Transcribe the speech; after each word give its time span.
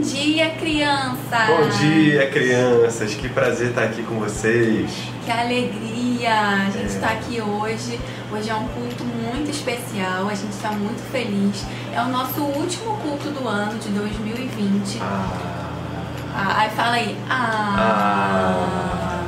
Bom 0.00 0.06
dia, 0.06 0.48
crianças! 0.52 1.46
Bom 1.46 1.68
dia, 1.78 2.30
crianças! 2.30 3.14
Que 3.14 3.28
prazer 3.28 3.68
estar 3.68 3.82
aqui 3.82 4.02
com 4.02 4.18
vocês. 4.18 4.90
Que 5.26 5.30
alegria! 5.30 6.32
A 6.66 6.70
gente 6.70 6.86
está 6.86 7.10
é. 7.10 7.18
aqui 7.18 7.38
hoje. 7.42 8.00
Hoje 8.32 8.48
é 8.48 8.54
um 8.54 8.66
culto 8.68 9.04
muito 9.04 9.50
especial, 9.50 10.26
a 10.26 10.34
gente 10.34 10.52
está 10.52 10.70
muito 10.70 11.02
feliz. 11.12 11.66
É 11.92 12.00
o 12.00 12.08
nosso 12.08 12.40
último 12.40 12.96
culto 12.96 13.28
do 13.28 13.46
ano 13.46 13.78
de 13.78 13.90
2020. 13.90 15.00
Ah. 15.02 15.70
ah 16.34 16.60
aí 16.60 16.70
fala 16.70 16.92
aí. 16.92 17.14
Ah. 17.28 17.76
ah. 17.78 19.26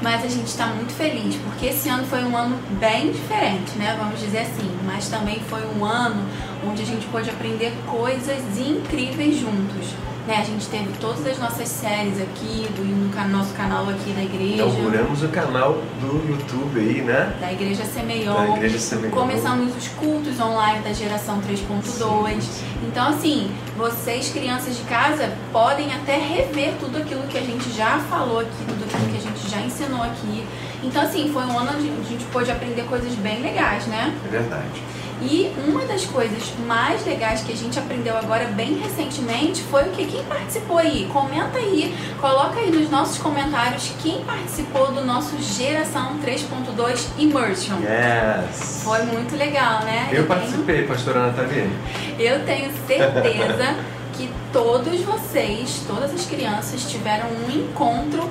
Mas 0.00 0.24
a 0.24 0.28
gente 0.28 0.46
está 0.46 0.66
muito 0.66 0.92
feliz, 0.92 1.34
porque 1.34 1.66
esse 1.66 1.88
ano 1.88 2.04
foi 2.04 2.22
um 2.22 2.36
ano 2.36 2.60
bem 2.78 3.10
diferente, 3.10 3.76
né? 3.76 3.96
Vamos 3.98 4.20
dizer 4.20 4.42
assim. 4.42 4.70
Mas 4.84 5.08
também 5.08 5.40
foi 5.48 5.66
um 5.76 5.84
ano 5.84 6.24
onde 6.64 6.82
a 6.82 6.86
gente 6.86 7.06
pôde 7.06 7.28
aprender 7.28 7.72
coisas 7.88 8.40
incríveis 8.56 9.36
juntos. 9.36 10.11
Né, 10.26 10.36
a 10.38 10.44
gente 10.44 10.68
teve 10.68 10.88
todas 11.00 11.26
as 11.26 11.36
nossas 11.36 11.68
séries 11.68 12.20
aqui, 12.20 12.68
do, 12.76 12.84
no 12.84 13.28
nosso 13.28 13.52
canal 13.54 13.88
aqui 13.88 14.12
da 14.12 14.22
igreja. 14.22 14.62
Inauguramos 14.62 15.20
o 15.20 15.28
canal 15.28 15.82
do 16.00 16.30
YouTube 16.30 16.78
aí, 16.78 17.02
né? 17.02 17.36
Da 17.40 17.52
Igreja 17.52 17.84
Semeion. 17.84 18.34
Da 18.34 18.56
Igreja 18.56 18.78
Semeion. 18.78 19.10
Começamos 19.10 19.76
os 19.76 19.88
cultos 19.88 20.38
online 20.38 20.80
da 20.84 20.92
geração 20.92 21.40
3.2. 21.40 22.40
Então, 22.86 23.08
assim, 23.08 23.50
vocês, 23.76 24.30
crianças 24.30 24.76
de 24.76 24.84
casa, 24.84 25.32
podem 25.52 25.92
até 25.92 26.16
rever 26.18 26.74
tudo 26.78 26.98
aquilo 26.98 27.22
que 27.24 27.38
a 27.38 27.42
gente 27.42 27.72
já 27.72 27.98
falou 28.08 28.38
aqui, 28.38 28.64
tudo 28.68 28.84
aquilo 28.84 29.10
que 29.10 29.16
a 29.16 29.20
gente 29.20 29.50
já 29.50 29.60
ensinou 29.60 30.02
aqui. 30.04 30.46
Então, 30.84 31.02
assim, 31.02 31.30
foi 31.32 31.42
um 31.44 31.58
ano 31.58 31.72
onde 31.76 31.88
a 31.88 32.08
gente 32.08 32.24
pôde 32.26 32.48
aprender 32.48 32.82
coisas 32.84 33.12
bem 33.14 33.42
legais, 33.42 33.86
né? 33.88 34.16
É 34.24 34.28
verdade. 34.28 34.82
E 35.24 35.52
uma 35.66 35.84
das 35.84 36.04
coisas 36.04 36.52
mais 36.66 37.04
legais 37.06 37.42
que 37.42 37.52
a 37.52 37.56
gente 37.56 37.78
aprendeu 37.78 38.16
agora 38.16 38.46
bem 38.46 38.78
recentemente 38.78 39.62
foi 39.62 39.84
o 39.84 39.90
que 39.90 40.06
quem 40.06 40.24
participou 40.24 40.78
aí. 40.78 41.08
Comenta 41.12 41.58
aí, 41.58 41.94
coloca 42.20 42.58
aí 42.58 42.70
nos 42.70 42.90
nossos 42.90 43.18
comentários 43.18 43.92
quem 44.02 44.24
participou 44.24 44.92
do 44.92 45.04
nosso 45.04 45.40
Geração 45.40 46.18
3.2 46.18 47.06
Immersion. 47.18 47.76
Yes. 47.80 48.82
Foi 48.84 49.02
muito 49.04 49.36
legal, 49.36 49.84
né? 49.84 50.08
Eu, 50.10 50.22
eu 50.22 50.26
participei, 50.26 50.76
tenho... 50.76 50.88
pastora 50.88 51.26
Natalia. 51.26 51.70
Eu 52.18 52.44
tenho 52.44 52.70
certeza 52.86 53.76
que 54.14 54.28
todos 54.52 55.00
vocês, 55.02 55.82
todas 55.86 56.12
as 56.12 56.26
crianças 56.26 56.90
tiveram 56.90 57.28
um 57.28 57.50
encontro 57.50 58.28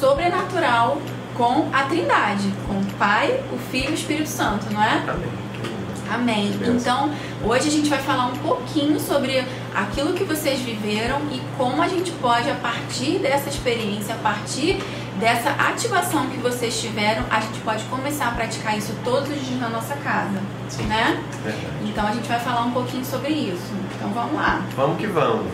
sobrenatural 0.00 0.98
com 1.34 1.68
a 1.72 1.82
Trindade, 1.84 2.52
com 2.66 2.74
o 2.74 2.84
Pai, 2.98 3.40
o 3.52 3.58
Filho 3.70 3.90
e 3.90 3.92
o 3.92 3.94
Espírito 3.94 4.28
Santo, 4.28 4.66
não 4.72 4.82
é? 4.82 5.04
Amém. 5.06 5.45
Amém. 6.12 6.54
Então, 6.66 7.10
hoje 7.44 7.68
a 7.68 7.70
gente 7.70 7.88
vai 7.88 7.98
falar 7.98 8.26
um 8.26 8.36
pouquinho 8.36 8.98
sobre 9.00 9.44
aquilo 9.74 10.12
que 10.12 10.24
vocês 10.24 10.60
viveram 10.60 11.20
e 11.32 11.40
como 11.56 11.82
a 11.82 11.88
gente 11.88 12.10
pode, 12.12 12.50
a 12.50 12.54
partir 12.54 13.18
dessa 13.18 13.48
experiência, 13.48 14.14
a 14.14 14.18
partir 14.18 14.78
dessa 15.18 15.50
ativação 15.50 16.28
que 16.28 16.36
vocês 16.38 16.80
tiveram, 16.80 17.24
a 17.30 17.40
gente 17.40 17.58
pode 17.60 17.82
começar 17.84 18.28
a 18.28 18.30
praticar 18.32 18.76
isso 18.76 18.94
todos 19.04 19.30
os 19.30 19.46
dias 19.46 19.60
na 19.60 19.68
nossa 19.68 19.96
casa, 19.96 20.40
Sim. 20.68 20.84
né? 20.84 21.22
Verdade. 21.42 21.66
Então 21.84 22.06
a 22.06 22.12
gente 22.12 22.28
vai 22.28 22.38
falar 22.38 22.62
um 22.62 22.70
pouquinho 22.70 23.04
sobre 23.04 23.32
isso. 23.32 23.72
Então 23.96 24.10
vamos 24.10 24.34
lá. 24.34 24.62
Vamos 24.76 24.98
que 24.98 25.06
vamos. 25.06 25.46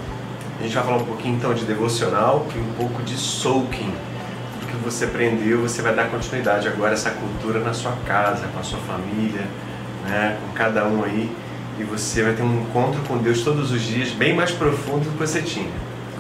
A 0.59 0.63
gente 0.63 0.75
vai 0.75 0.85
falar 0.85 0.97
um 0.97 1.05
pouquinho 1.05 1.37
então 1.37 1.55
de 1.55 1.65
devocional 1.65 2.47
e 2.55 2.59
um 2.59 2.73
pouco 2.75 3.03
de 3.03 3.17
soaking. 3.17 3.93
O 4.63 4.67
que 4.67 4.77
você 4.85 5.05
aprendeu, 5.05 5.63
você 5.63 5.83
vai 5.83 5.95
dar 5.95 6.09
continuidade 6.09 6.67
agora 6.67 6.91
a 6.91 6.95
essa 6.95 7.11
cultura 7.11 7.61
na 7.61 7.73
sua 7.73 7.93
casa, 8.05 8.49
com 8.49 8.59
a 8.59 8.63
sua 8.63 8.79
família 8.81 9.47
né, 10.05 10.39
com 10.41 10.53
cada 10.53 10.87
um 10.87 11.05
aí, 11.05 11.31
e 11.79 11.85
você 11.85 12.23
vai 12.23 12.35
ter 12.35 12.43
um 12.43 12.63
encontro 12.63 13.01
com 13.03 13.19
Deus 13.19 13.43
todos 13.43 13.73
os 13.73 13.83
dias 13.83 14.11
bem 14.11 14.35
mais 14.35 14.51
profundo 14.51 15.05
do 15.05 15.11
que 15.13 15.19
você 15.19 15.41
tinha. 15.43 15.71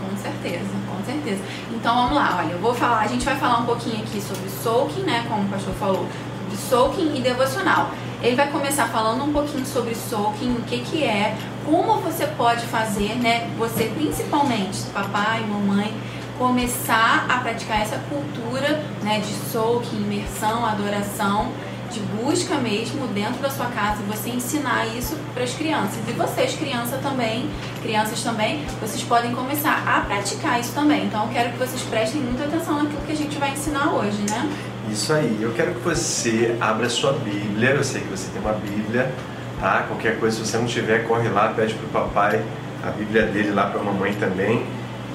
Com 0.00 0.16
certeza, 0.16 0.70
com 0.89 1.05
certeza. 1.05 1.41
Então 1.70 1.94
vamos 1.94 2.14
lá, 2.14 2.36
olha, 2.39 2.52
eu 2.52 2.58
vou 2.58 2.74
falar, 2.74 3.00
a 3.00 3.06
gente 3.06 3.24
vai 3.24 3.36
falar 3.36 3.58
um 3.58 3.66
pouquinho 3.66 4.02
aqui 4.02 4.20
sobre 4.20 4.48
soaking, 4.48 5.02
né, 5.02 5.24
como 5.28 5.42
o 5.42 5.48
pastor 5.48 5.74
falou, 5.74 6.06
de 6.50 6.57
soaking 6.57 7.17
e 7.17 7.20
devocional. 7.20 7.90
Ele 8.23 8.36
vai 8.36 8.48
começar 8.51 8.86
falando 8.86 9.24
um 9.24 9.33
pouquinho 9.33 9.67
sobre 9.67 9.95
soaking, 9.95 10.52
o 10.52 10.62
que 10.62 10.78
que 10.78 11.05
é, 11.05 11.36
como 11.64 12.01
você 12.01 12.27
pode 12.27 12.64
fazer, 12.67 13.17
né, 13.17 13.51
você 13.58 13.84
principalmente, 13.95 14.83
papai, 14.95 15.45
mamãe, 15.46 15.92
começar 16.39 17.27
a 17.28 17.39
praticar 17.39 17.83
essa 17.83 18.01
cultura, 18.08 18.83
né, 19.02 19.20
de 19.20 19.33
soaking, 19.51 19.96
imersão, 19.96 20.64
adoração, 20.64 21.48
de 21.92 22.01
busca 22.01 22.57
mesmo 22.57 23.07
dentro 23.08 23.41
da 23.42 23.51
sua 23.51 23.67
casa, 23.67 24.03
você 24.08 24.30
ensinar 24.30 24.86
isso 24.97 25.14
para 25.35 25.45
as 25.45 25.53
crianças. 25.53 25.98
E 26.08 26.13
vocês, 26.13 26.55
criança 26.55 26.97
também, 27.03 27.48
crianças 27.83 28.23
também, 28.23 28.64
vocês 28.80 29.03
podem 29.03 29.33
começar 29.33 29.83
a 29.86 30.01
praticar 30.01 30.58
isso 30.58 30.73
também. 30.73 31.05
Então 31.05 31.25
eu 31.27 31.33
quero 31.33 31.52
que 31.52 31.58
vocês 31.58 31.83
prestem 31.83 32.23
muita 32.23 32.45
atenção 32.45 32.83
naquilo 32.83 33.02
que 33.07 33.13
a 33.13 33.17
gente 33.17 33.36
vai 33.39 33.51
ensinar 33.51 33.92
hoje, 33.92 34.25
né? 34.29 34.51
Isso 34.91 35.13
aí. 35.13 35.39
Eu 35.41 35.52
quero 35.52 35.75
que 35.75 35.81
você 35.81 36.57
abra 36.61 36.89
sua 36.89 37.13
Bíblia. 37.13 37.70
Eu 37.70 37.85
sei 37.85 38.01
que 38.01 38.08
você 38.08 38.29
tem 38.31 38.41
uma 38.41 38.55
Bíblia, 38.55 39.13
tá? 39.61 39.85
Qualquer 39.86 40.19
coisa, 40.19 40.36
se 40.36 40.47
você 40.47 40.57
não 40.57 40.67
tiver, 40.67 41.07
corre 41.07 41.29
lá, 41.29 41.48
pede 41.48 41.75
pro 41.75 41.89
papai 41.89 42.42
a 42.83 42.91
Bíblia 42.91 43.27
dele 43.27 43.52
lá 43.52 43.67
para 43.67 43.81
a 43.81 43.85
mamãe 43.85 44.14
também. 44.14 44.64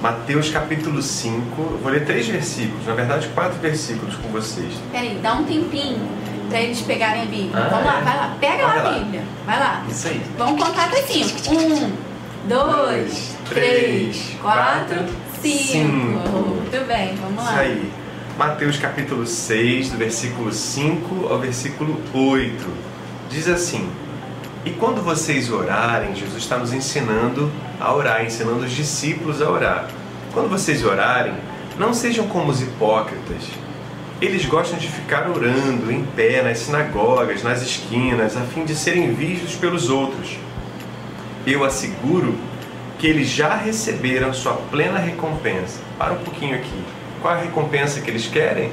Mateus 0.00 0.48
capítulo 0.48 1.02
5, 1.02 1.60
eu 1.60 1.78
vou 1.78 1.90
ler 1.90 2.04
três 2.04 2.28
versículos, 2.28 2.86
na 2.86 2.94
verdade 2.94 3.26
quatro 3.34 3.58
versículos 3.58 4.14
com 4.14 4.28
vocês. 4.28 4.72
Peraí, 4.92 5.18
dá 5.20 5.34
um 5.34 5.44
tempinho 5.44 6.08
para 6.48 6.60
eles 6.60 6.80
pegarem 6.80 7.22
a 7.22 7.26
Bíblia. 7.26 7.50
Ah, 7.54 7.68
Vamos 7.70 7.86
lá, 7.86 7.98
é? 7.98 8.02
vai 8.02 8.16
lá, 8.16 8.36
pega 8.40 8.66
vai 8.66 8.82
lá 8.82 8.90
a 8.90 8.92
Bíblia. 8.92 9.24
Vai 9.46 9.58
lá. 9.58 9.84
Isso 9.88 10.08
aí. 10.08 10.22
Vamos 10.36 10.62
contar 10.62 10.84
até 10.86 11.02
cinco. 11.02 11.54
Um, 11.54 11.92
dois, 12.48 13.36
três, 13.48 14.36
quatro, 14.40 15.04
cinco. 15.40 16.28
Muito 16.28 16.86
bem, 16.86 17.14
vamos 17.16 17.44
lá. 17.44 17.50
Isso 17.50 17.60
aí. 17.60 17.92
Mateus 18.38 18.76
capítulo 18.76 19.26
6, 19.26 19.90
do 19.90 19.98
versículo 19.98 20.52
5 20.52 21.26
ao 21.26 21.38
versículo 21.38 22.00
8. 22.14 22.66
Diz 23.28 23.48
assim: 23.48 23.90
E 24.64 24.70
quando 24.70 25.02
vocês 25.02 25.50
orarem, 25.50 26.14
Jesus 26.14 26.44
está 26.44 26.56
nos 26.56 26.72
ensinando 26.72 27.50
a 27.80 27.92
orar, 27.92 28.24
ensinando 28.24 28.64
os 28.64 28.70
discípulos 28.70 29.42
a 29.42 29.50
orar. 29.50 29.88
Quando 30.32 30.48
vocês 30.48 30.84
orarem, 30.84 31.34
não 31.78 31.92
sejam 31.92 32.28
como 32.28 32.50
os 32.50 32.62
hipócritas 32.62 33.42
eles 34.20 34.44
gostam 34.46 34.78
de 34.78 34.88
ficar 34.88 35.30
orando 35.30 35.92
em 35.92 36.04
pé 36.04 36.42
nas 36.42 36.58
sinagogas, 36.58 37.42
nas 37.42 37.62
esquinas, 37.62 38.36
a 38.36 38.40
fim 38.40 38.64
de 38.64 38.74
serem 38.74 39.14
vistos 39.14 39.54
pelos 39.54 39.90
outros. 39.90 40.36
Eu 41.46 41.64
asseguro 41.64 42.34
que 42.98 43.06
eles 43.06 43.28
já 43.28 43.54
receberam 43.54 44.34
sua 44.34 44.54
plena 44.54 44.98
recompensa. 44.98 45.80
Para 45.96 46.14
um 46.14 46.18
pouquinho 46.18 46.56
aqui. 46.56 46.82
Qual 47.22 47.32
a 47.32 47.36
recompensa 47.36 48.00
que 48.00 48.10
eles 48.10 48.26
querem? 48.26 48.72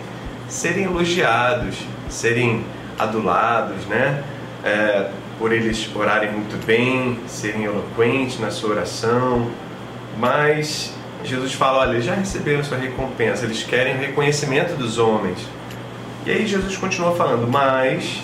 Serem 0.50 0.86
elogiados, 0.86 1.78
serem 2.10 2.64
adulados, 2.98 3.86
né? 3.86 4.24
É, 4.64 5.12
por 5.38 5.52
eles 5.52 5.90
orarem 5.96 6.32
muito 6.32 6.58
bem, 6.66 7.20
serem 7.28 7.66
eloquentes 7.66 8.40
na 8.40 8.50
sua 8.50 8.72
oração, 8.72 9.52
mas 10.18 10.95
Jesus 11.26 11.54
fala: 11.54 11.80
olha, 11.80 11.92
eles 11.92 12.06
já 12.06 12.16
receberam 12.16 12.64
sua 12.64 12.78
recompensa, 12.78 13.46
eles 13.46 13.64
querem 13.64 13.98
reconhecimento 13.98 14.76
dos 14.76 14.98
homens. 14.98 15.40
E 16.26 16.32
aí 16.32 16.48
Jesus 16.48 16.78
continua 16.78 17.16
falando: 17.16 17.48
mas 17.48 18.24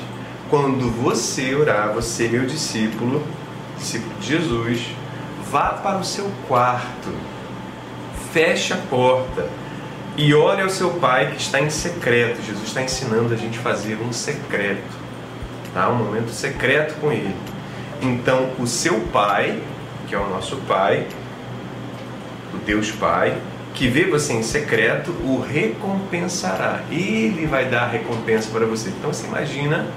quando 0.49 0.91
você 0.91 1.55
orar, 1.55 1.93
você, 1.93 2.27
meu 2.27 2.45
discípulo, 2.45 3.23
discípulo 3.77 4.13
de 4.19 4.27
Jesus, 4.27 4.87
vá 5.49 5.69
para 5.69 5.97
o 5.97 6.03
seu 6.03 6.29
quarto, 6.47 7.09
feche 8.31 8.73
a 8.73 8.77
porta 8.77 9.47
e 10.17 10.33
ore 10.33 10.61
ao 10.61 10.69
seu 10.69 10.91
pai 10.91 11.31
que 11.31 11.41
está 11.41 11.59
em 11.59 11.69
secreto. 11.69 12.41
Jesus 12.41 12.67
está 12.67 12.81
ensinando 12.81 13.33
a 13.33 13.37
gente 13.37 13.59
a 13.59 13.61
fazer 13.61 13.97
um 14.01 14.11
secreto, 14.11 14.97
tá? 15.73 15.89
um 15.89 15.95
momento 15.95 16.31
secreto 16.31 16.99
com 16.99 17.11
ele. 17.11 17.35
Então, 18.01 18.51
o 18.59 18.67
seu 18.67 18.99
pai, 19.13 19.61
que 20.07 20.15
é 20.15 20.17
o 20.17 20.29
nosso 20.29 20.57
pai, 20.67 21.07
o 22.53 22.57
Deus 22.57 22.91
Pai, 22.91 23.37
que 23.73 23.87
vê 23.87 24.05
você 24.05 24.33
em 24.33 24.43
secreto, 24.43 25.11
o 25.23 25.41
recompensará. 25.41 26.81
Ele 26.91 27.45
vai 27.45 27.65
dar 27.65 27.87
recompensa 27.87 28.49
para 28.51 28.65
você. 28.65 28.89
Então 28.89 29.13
você 29.13 29.25
imagina, 29.27 29.87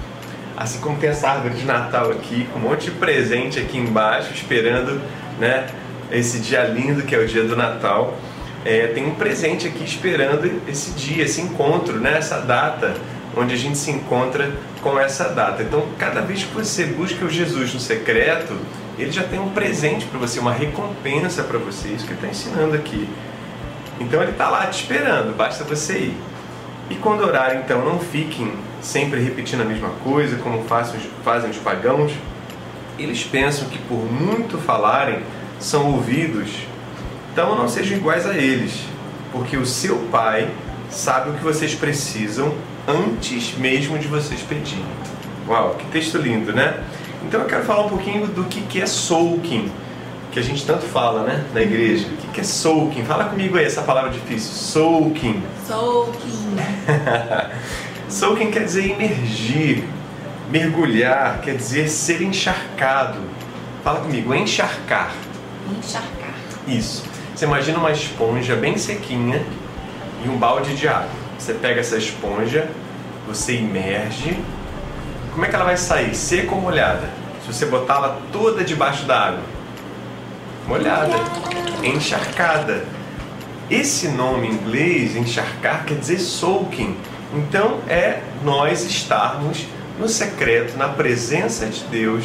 assim 0.57 0.81
como 0.81 0.99
tem 0.99 1.11
essa 1.11 1.29
árvore 1.29 1.55
de 1.55 1.65
Natal 1.65 2.11
aqui, 2.11 2.47
com 2.53 2.59
um 2.59 2.63
monte 2.63 2.85
de 2.87 2.91
presente 2.93 3.59
aqui 3.59 3.79
embaixo, 3.79 4.33
esperando 4.33 5.01
né, 5.39 5.67
esse 6.11 6.39
dia 6.39 6.65
lindo 6.65 7.03
que 7.03 7.15
é 7.15 7.19
o 7.19 7.27
dia 7.27 7.45
do 7.45 7.57
Natal. 7.57 8.17
É, 8.65 8.87
tem 8.87 9.05
um 9.05 9.15
presente 9.15 9.67
aqui 9.67 9.85
esperando 9.85 10.63
esse 10.67 10.93
dia, 10.93 11.25
esse 11.25 11.41
encontro, 11.41 12.01
né, 12.01 12.17
essa 12.17 12.39
data, 12.39 12.95
onde 13.37 13.55
a 13.55 13.59
gente 13.59 13.77
se 13.77 13.91
encontra 13.91 14.51
com 14.81 14.99
essa 14.99 15.29
data. 15.29 15.63
Então, 15.63 15.87
cada 15.99 16.21
vez 16.21 16.45
que 16.45 16.55
você 16.55 16.85
busca 16.87 17.25
o 17.25 17.29
Jesus 17.29 17.75
no 17.75 17.81
secreto, 17.81 18.57
ele 18.99 19.11
já 19.11 19.25
tem 19.25 19.41
um 19.41 19.51
presente 19.51 20.07
para 20.07 20.19
você, 20.19 20.39
uma 20.39 20.53
recompensa 20.53 21.43
para 21.43 21.59
você, 21.59 21.89
isso 21.89 22.07
que 22.07 22.13
ele 22.13 22.21
está 22.21 22.29
ensinando 22.29 22.75
aqui. 22.75 23.09
Então 24.01 24.21
ele 24.23 24.33
está 24.33 24.49
lá 24.49 24.67
te 24.67 24.83
esperando, 24.83 25.37
basta 25.37 25.65
você 25.65 25.99
ir. 25.99 26.17
E 26.91 26.95
quando 26.97 27.25
orar, 27.25 27.57
então, 27.57 27.85
não 27.85 27.99
fiquem 27.99 28.53
sempre 28.83 29.21
repetindo 29.21 29.63
a 29.63 29.65
mesma 29.65 29.89
coisa, 30.03 30.37
como 30.37 30.65
fazem 30.65 31.51
os 31.51 31.57
pagãos. 31.57 32.13
Eles 32.99 33.25
pensam 33.25 33.69
que 33.69 33.79
por 33.79 34.05
muito 34.05 34.59
falarem 34.59 35.21
são 35.59 35.93
ouvidos 35.93 36.51
Então 37.33 37.57
não 37.57 37.69
sejam 37.69 37.97
iguais 37.97 38.27
a 38.27 38.37
eles, 38.37 38.85
porque 39.33 39.57
o 39.57 39.67
seu 39.67 39.97
Pai 40.11 40.49
sabe 40.89 41.31
o 41.31 41.33
que 41.33 41.43
vocês 41.43 41.75
precisam 41.75 42.55
antes 42.87 43.57
mesmo 43.59 43.99
de 43.99 44.07
vocês 44.07 44.41
pedirem. 44.43 44.85
Uau, 45.49 45.75
que 45.75 45.85
texto 45.87 46.17
lindo, 46.19 46.53
né? 46.53 46.85
Então 47.35 47.43
eu 47.43 47.49
quero 47.49 47.65
falar 47.65 47.87
um 47.87 47.89
pouquinho 47.89 48.29
do 48.29 48.45
que, 48.45 48.61
que 48.61 48.81
é 48.81 48.87
soaking, 48.87 49.69
que 50.31 50.39
a 50.39 50.43
gente 50.43 50.65
tanto 50.65 50.85
fala, 50.85 51.25
né, 51.25 51.45
na 51.53 51.63
igreja. 51.63 52.07
O 52.07 52.17
que, 52.17 52.29
que 52.29 52.41
é 52.41 52.45
soaking? 52.45 53.05
Fala 53.05 53.25
comigo 53.25 53.59
aí 53.59 53.65
essa 53.65 53.83
palavra 53.83 54.11
difícil. 54.11 54.53
Soaking. 54.53 55.43
Soaking. 55.67 56.57
soaking 58.09 58.53
quer 58.53 58.63
dizer 58.63 58.89
emergir, 58.89 59.83
mergulhar, 60.49 61.41
quer 61.41 61.57
dizer 61.57 61.89
ser 61.89 62.23
encharcado. 62.23 63.19
Fala 63.83 63.99
comigo, 64.03 64.33
encharcar. 64.33 65.11
Encharcar. 65.77 66.35
Isso. 66.69 67.03
Você 67.35 67.47
imagina 67.47 67.79
uma 67.79 67.91
esponja 67.91 68.55
bem 68.55 68.79
sequinha 68.79 69.45
e 70.25 70.29
um 70.29 70.37
balde 70.37 70.77
de 70.77 70.87
água. 70.87 71.11
Você 71.37 71.53
pega 71.53 71.81
essa 71.81 71.97
esponja, 71.97 72.71
você 73.27 73.57
imerge. 73.57 74.39
Como 75.33 75.45
é 75.45 75.49
que 75.49 75.57
ela 75.57 75.65
vai 75.65 75.77
sair? 75.77 76.15
Seca 76.15 76.55
ou 76.55 76.61
molhada? 76.61 77.24
Se 77.45 77.53
você 77.53 77.67
botá-la 77.67 78.21
toda 78.33 78.65
debaixo 78.65 79.05
da 79.05 79.29
água. 79.29 79.43
Molhada, 80.67 81.15
encharcada. 81.83 82.87
Esse 83.71 84.09
nome 84.09 84.49
em 84.49 84.53
inglês, 84.53 85.15
encharcar, 85.15 85.85
quer 85.85 85.99
dizer 85.99 86.19
soaking. 86.21 86.97
Então 87.35 87.81
é 87.87 88.23
nós 88.43 88.85
estarmos 88.85 89.67
no 89.99 90.09
secreto, 90.09 90.79
na 90.79 90.89
presença 90.89 91.67
de 91.67 91.85
Deus, 91.85 92.25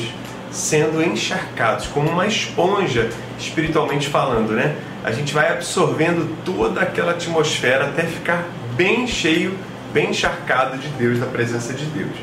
sendo 0.51 1.04
encharcados, 1.04 1.88
como 1.88 2.10
uma 2.10 2.25
esponja, 2.25 3.10
espiritualmente 3.38 4.07
falando, 4.07 4.54
né? 4.54 4.77
A 5.04 5.12
gente 5.12 5.33
vai 5.33 5.51
absorvendo 5.51 6.33
toda 6.45 6.81
aquela 6.81 7.12
atmosfera 7.12 7.89
até 7.89 8.04
ficar 8.04 8.45
bem 8.75 9.06
cheio, 9.06 9.57
bem 9.94 10.12
encharcado 10.12 10.77
de 10.77 10.88
Deus, 10.89 11.19
da 11.19 11.25
presença 11.25 11.74
de 11.74 11.86
Deus. 11.86 12.16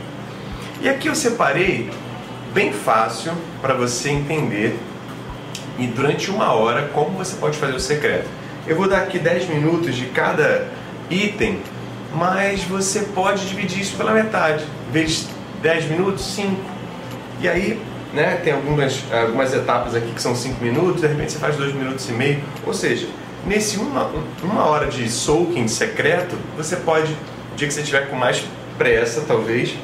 E 0.80 0.88
aqui 0.88 1.08
eu 1.08 1.14
separei 1.14 1.90
bem 2.56 2.72
fácil 2.72 3.34
para 3.60 3.74
você 3.74 4.08
entender 4.08 4.78
e 5.78 5.86
durante 5.86 6.30
uma 6.30 6.54
hora 6.54 6.88
como 6.94 7.10
você 7.18 7.36
pode 7.36 7.58
fazer 7.58 7.74
o 7.74 7.78
secreto. 7.78 8.26
Eu 8.66 8.74
vou 8.76 8.88
dar 8.88 9.02
aqui 9.02 9.18
10 9.18 9.50
minutos 9.50 9.94
de 9.94 10.06
cada 10.06 10.66
item, 11.10 11.60
mas 12.14 12.64
você 12.64 13.00
pode 13.14 13.46
dividir 13.46 13.82
isso 13.82 13.94
pela 13.94 14.14
metade. 14.14 14.64
Em 14.88 14.92
vez 14.92 15.10
de 15.18 15.26
10 15.60 15.90
minutos, 15.90 16.24
5. 16.34 16.56
E 17.42 17.46
aí, 17.46 17.78
né, 18.14 18.40
tem 18.42 18.54
algumas, 18.54 19.04
algumas 19.12 19.52
etapas 19.52 19.94
aqui 19.94 20.10
que 20.12 20.22
são 20.22 20.34
5 20.34 20.64
minutos, 20.64 21.02
de 21.02 21.08
repente 21.08 21.32
você 21.32 21.38
faz 21.38 21.56
2 21.56 21.74
minutos 21.74 22.08
e 22.08 22.12
meio. 22.12 22.42
Ou 22.66 22.72
seja, 22.72 23.06
nesse 23.46 23.76
uma, 23.76 24.10
uma 24.42 24.64
hora 24.64 24.86
de 24.86 25.10
soaking 25.10 25.68
secreto, 25.68 26.34
você 26.56 26.76
pode, 26.76 27.14
dia 27.54 27.68
que 27.68 27.74
você 27.74 27.80
estiver 27.80 28.08
com 28.08 28.16
mais 28.16 28.42
pressa, 28.78 29.22
talvez, 29.28 29.76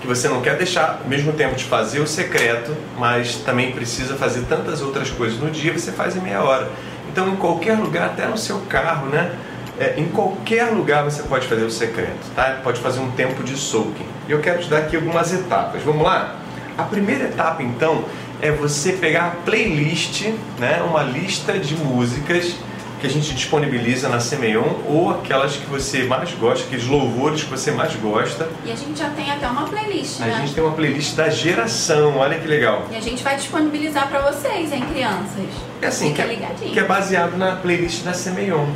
que 0.00 0.06
você 0.06 0.28
não 0.28 0.40
quer 0.40 0.56
deixar 0.56 1.00
ao 1.02 1.08
mesmo 1.08 1.32
tempo 1.32 1.56
de 1.56 1.64
fazer 1.64 2.00
o 2.00 2.06
secreto, 2.06 2.74
mas 2.96 3.36
também 3.36 3.72
precisa 3.72 4.14
fazer 4.14 4.42
tantas 4.42 4.80
outras 4.80 5.10
coisas 5.10 5.38
no 5.38 5.50
dia, 5.50 5.72
você 5.72 5.90
faz 5.90 6.16
em 6.16 6.20
meia 6.20 6.42
hora. 6.42 6.68
Então, 7.10 7.28
em 7.28 7.36
qualquer 7.36 7.76
lugar, 7.78 8.06
até 8.06 8.26
no 8.26 8.38
seu 8.38 8.60
carro, 8.68 9.08
né? 9.08 9.34
É, 9.80 9.94
em 9.96 10.08
qualquer 10.08 10.72
lugar 10.72 11.04
você 11.04 11.22
pode 11.22 11.46
fazer 11.46 11.62
o 11.62 11.70
secreto, 11.70 12.30
tá? 12.34 12.60
Pode 12.62 12.80
fazer 12.80 13.00
um 13.00 13.10
tempo 13.12 13.42
de 13.42 13.56
soaking. 13.56 14.06
E 14.28 14.32
eu 14.32 14.40
quero 14.40 14.60
te 14.60 14.68
dar 14.68 14.78
aqui 14.78 14.96
algumas 14.96 15.32
etapas. 15.32 15.82
Vamos 15.82 16.02
lá? 16.02 16.36
A 16.76 16.82
primeira 16.82 17.24
etapa, 17.24 17.62
então, 17.62 18.04
é 18.40 18.50
você 18.50 18.92
pegar 18.92 19.26
a 19.26 19.30
playlist, 19.30 20.26
né? 20.58 20.82
Uma 20.82 21.02
lista 21.02 21.58
de 21.58 21.76
músicas 21.76 22.54
que 23.00 23.06
a 23.06 23.10
gente 23.10 23.32
disponibiliza 23.34 24.08
na 24.08 24.20
Semeion 24.20 24.64
ou 24.86 25.10
aquelas 25.10 25.56
que 25.56 25.66
você 25.66 26.04
mais 26.04 26.32
gosta, 26.32 26.64
aqueles 26.64 26.86
louvores 26.86 27.42
que 27.42 27.50
você 27.50 27.70
mais 27.70 27.94
gosta. 27.96 28.48
E 28.64 28.72
a 28.72 28.74
gente 28.74 28.98
já 28.98 29.10
tem 29.10 29.30
até 29.30 29.46
uma 29.48 29.68
playlist, 29.68 30.20
A 30.20 30.26
né? 30.26 30.36
gente 30.40 30.54
tem 30.54 30.62
uma 30.64 30.72
playlist 30.72 31.14
da 31.14 31.28
geração, 31.28 32.16
olha 32.16 32.38
que 32.38 32.46
legal. 32.46 32.86
E 32.90 32.96
a 32.96 33.00
gente 33.00 33.22
vai 33.22 33.36
disponibilizar 33.36 34.08
para 34.08 34.30
vocês, 34.30 34.72
hein, 34.72 34.84
crianças? 34.92 35.46
É 35.80 35.86
assim, 35.86 36.12
que 36.12 36.20
Fica 36.20 36.22
é, 36.22 36.34
ligadinho. 36.34 36.72
que 36.72 36.80
é 36.80 36.84
baseado 36.84 37.36
na 37.36 37.56
playlist 37.56 38.02
da 38.02 38.12
Semeion. 38.12 38.66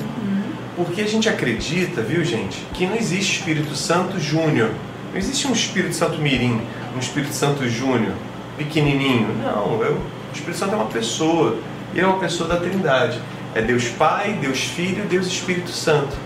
Porque 0.77 1.03
a 1.03 1.07
gente 1.07 1.29
acredita, 1.29 2.01
viu 2.01 2.25
gente, 2.25 2.59
que 2.73 2.87
não 2.87 2.97
existe 2.97 3.39
Espírito 3.41 3.75
Santo 3.77 4.19
Júnior. 4.19 4.71
Não 5.11 5.19
existe 5.19 5.47
um 5.47 5.53
Espírito 5.53 5.95
Santo 5.95 6.19
Mirim, 6.19 6.63
um 6.97 6.99
Espírito 6.99 7.35
Santo 7.35 7.69
Júnior, 7.69 8.15
pequenininho. 8.57 9.29
Não, 9.45 9.85
é 9.85 9.91
o 9.91 10.01
o 10.33 10.35
Espírito 10.35 10.59
Santo 10.59 10.73
é 10.73 10.77
uma 10.77 10.87
pessoa. 10.87 11.59
E 11.95 12.01
é 12.01 12.07
uma 12.07 12.19
pessoa 12.19 12.49
da 12.49 12.57
Trindade. 12.57 13.21
É 13.55 13.61
Deus 13.61 13.89
Pai, 13.89 14.39
Deus 14.41 14.65
Filho, 14.65 15.05
Deus 15.05 15.27
Espírito 15.27 15.71
Santo. 15.71 16.17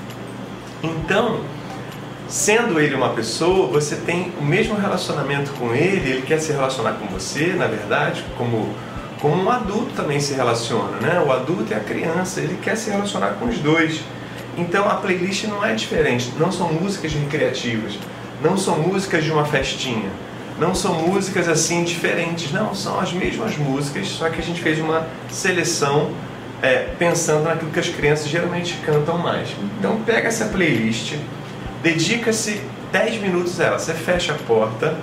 Então, 0.83 1.41
sendo 2.29 2.79
ele 2.81 2.95
uma 2.95 3.11
pessoa, 3.11 3.67
você 3.67 3.97
tem 3.97 4.33
o 4.41 4.45
mesmo 4.45 4.77
relacionamento 4.77 5.51
com 5.53 5.75
ele, 5.75 6.11
ele 6.11 6.23
quer 6.23 6.39
se 6.39 6.53
relacionar 6.53 6.93
com 6.93 7.07
você, 7.07 7.55
na 7.55 7.67
verdade, 7.67 8.25
como, 8.37 8.75
como 9.21 9.43
um 9.43 9.51
adulto 9.51 9.93
também 9.95 10.21
se 10.21 10.35
relaciona, 10.35 10.99
né? 10.99 11.23
O 11.27 11.33
adulto 11.33 11.73
é 11.73 11.77
a 11.77 11.81
criança, 11.81 12.41
ele 12.41 12.59
quer 12.63 12.77
se 12.77 12.91
relacionar 12.91 13.35
com 13.39 13.47
os 13.47 13.59
dois. 13.59 14.01
Então 14.57 14.89
a 14.89 14.95
playlist 14.95 15.45
não 15.45 15.65
é 15.65 15.75
diferente, 15.75 16.33
não 16.39 16.51
são 16.51 16.73
músicas 16.73 17.13
recreativas, 17.13 17.99
não 18.43 18.57
são 18.57 18.79
músicas 18.79 19.25
de 19.25 19.31
uma 19.31 19.45
festinha, 19.45 20.11
não 20.59 20.75
são 20.75 20.95
músicas 20.95 21.49
assim 21.49 21.85
diferentes, 21.85 22.53
não, 22.53 22.75
são 22.75 22.99
as 22.99 23.13
mesmas 23.13 23.57
músicas, 23.59 24.09
só 24.09 24.31
que 24.31 24.41
a 24.41 24.43
gente 24.43 24.63
fez 24.63 24.79
uma 24.79 25.07
seleção 25.29 26.11
é, 26.63 26.89
pensando 26.99 27.45
naquilo 27.45 27.71
que 27.71 27.81
as 27.81 27.89
crianças 27.89 28.29
geralmente 28.29 28.79
cantam 28.85 29.19
mais. 29.19 29.49
Então 29.79 30.01
pega 30.03 30.29
essa 30.29 30.47
playlist, 30.47 31.15
dedica-se 31.83 32.61
10 32.93 33.21
minutos 33.21 33.61
a 33.61 33.65
ela, 33.65 33.79
você 33.79 33.95
fecha 33.95 34.33
a 34.33 34.37
porta, 34.37 34.97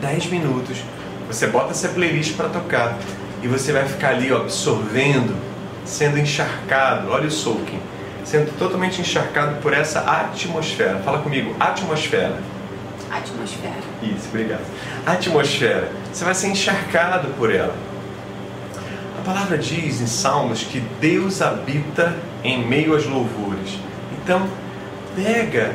10 0.00 0.26
minutos, 0.26 0.78
você 1.26 1.46
bota 1.46 1.72
essa 1.72 1.88
playlist 1.88 2.34
para 2.36 2.48
tocar 2.48 2.96
e 3.42 3.48
você 3.48 3.72
vai 3.72 3.84
ficar 3.86 4.10
ali 4.10 4.32
ó, 4.32 4.38
absorvendo, 4.38 5.36
sendo 5.84 6.18
encharcado, 6.18 7.10
olha 7.10 7.26
o 7.26 7.30
soaking, 7.30 7.80
sendo 8.24 8.56
totalmente 8.58 9.00
encharcado 9.00 9.60
por 9.60 9.72
essa 9.72 10.00
atmosfera. 10.00 10.98
Fala 11.04 11.18
comigo, 11.18 11.54
atmosfera. 11.58 12.38
Atmosfera. 13.10 13.74
Isso, 14.02 14.28
obrigado. 14.28 14.64
Atmosfera. 15.06 15.90
Você 16.12 16.24
vai 16.24 16.34
ser 16.34 16.48
encharcado 16.48 17.28
por 17.34 17.52
ela. 17.52 17.74
Palavra 19.28 19.58
diz 19.58 20.00
em 20.00 20.06
Salmos 20.06 20.62
que 20.62 20.80
Deus 21.02 21.42
habita 21.42 22.16
em 22.42 22.66
meio 22.66 22.94
aos 22.94 23.04
louvores. 23.04 23.78
Então, 24.10 24.48
pega, 25.14 25.74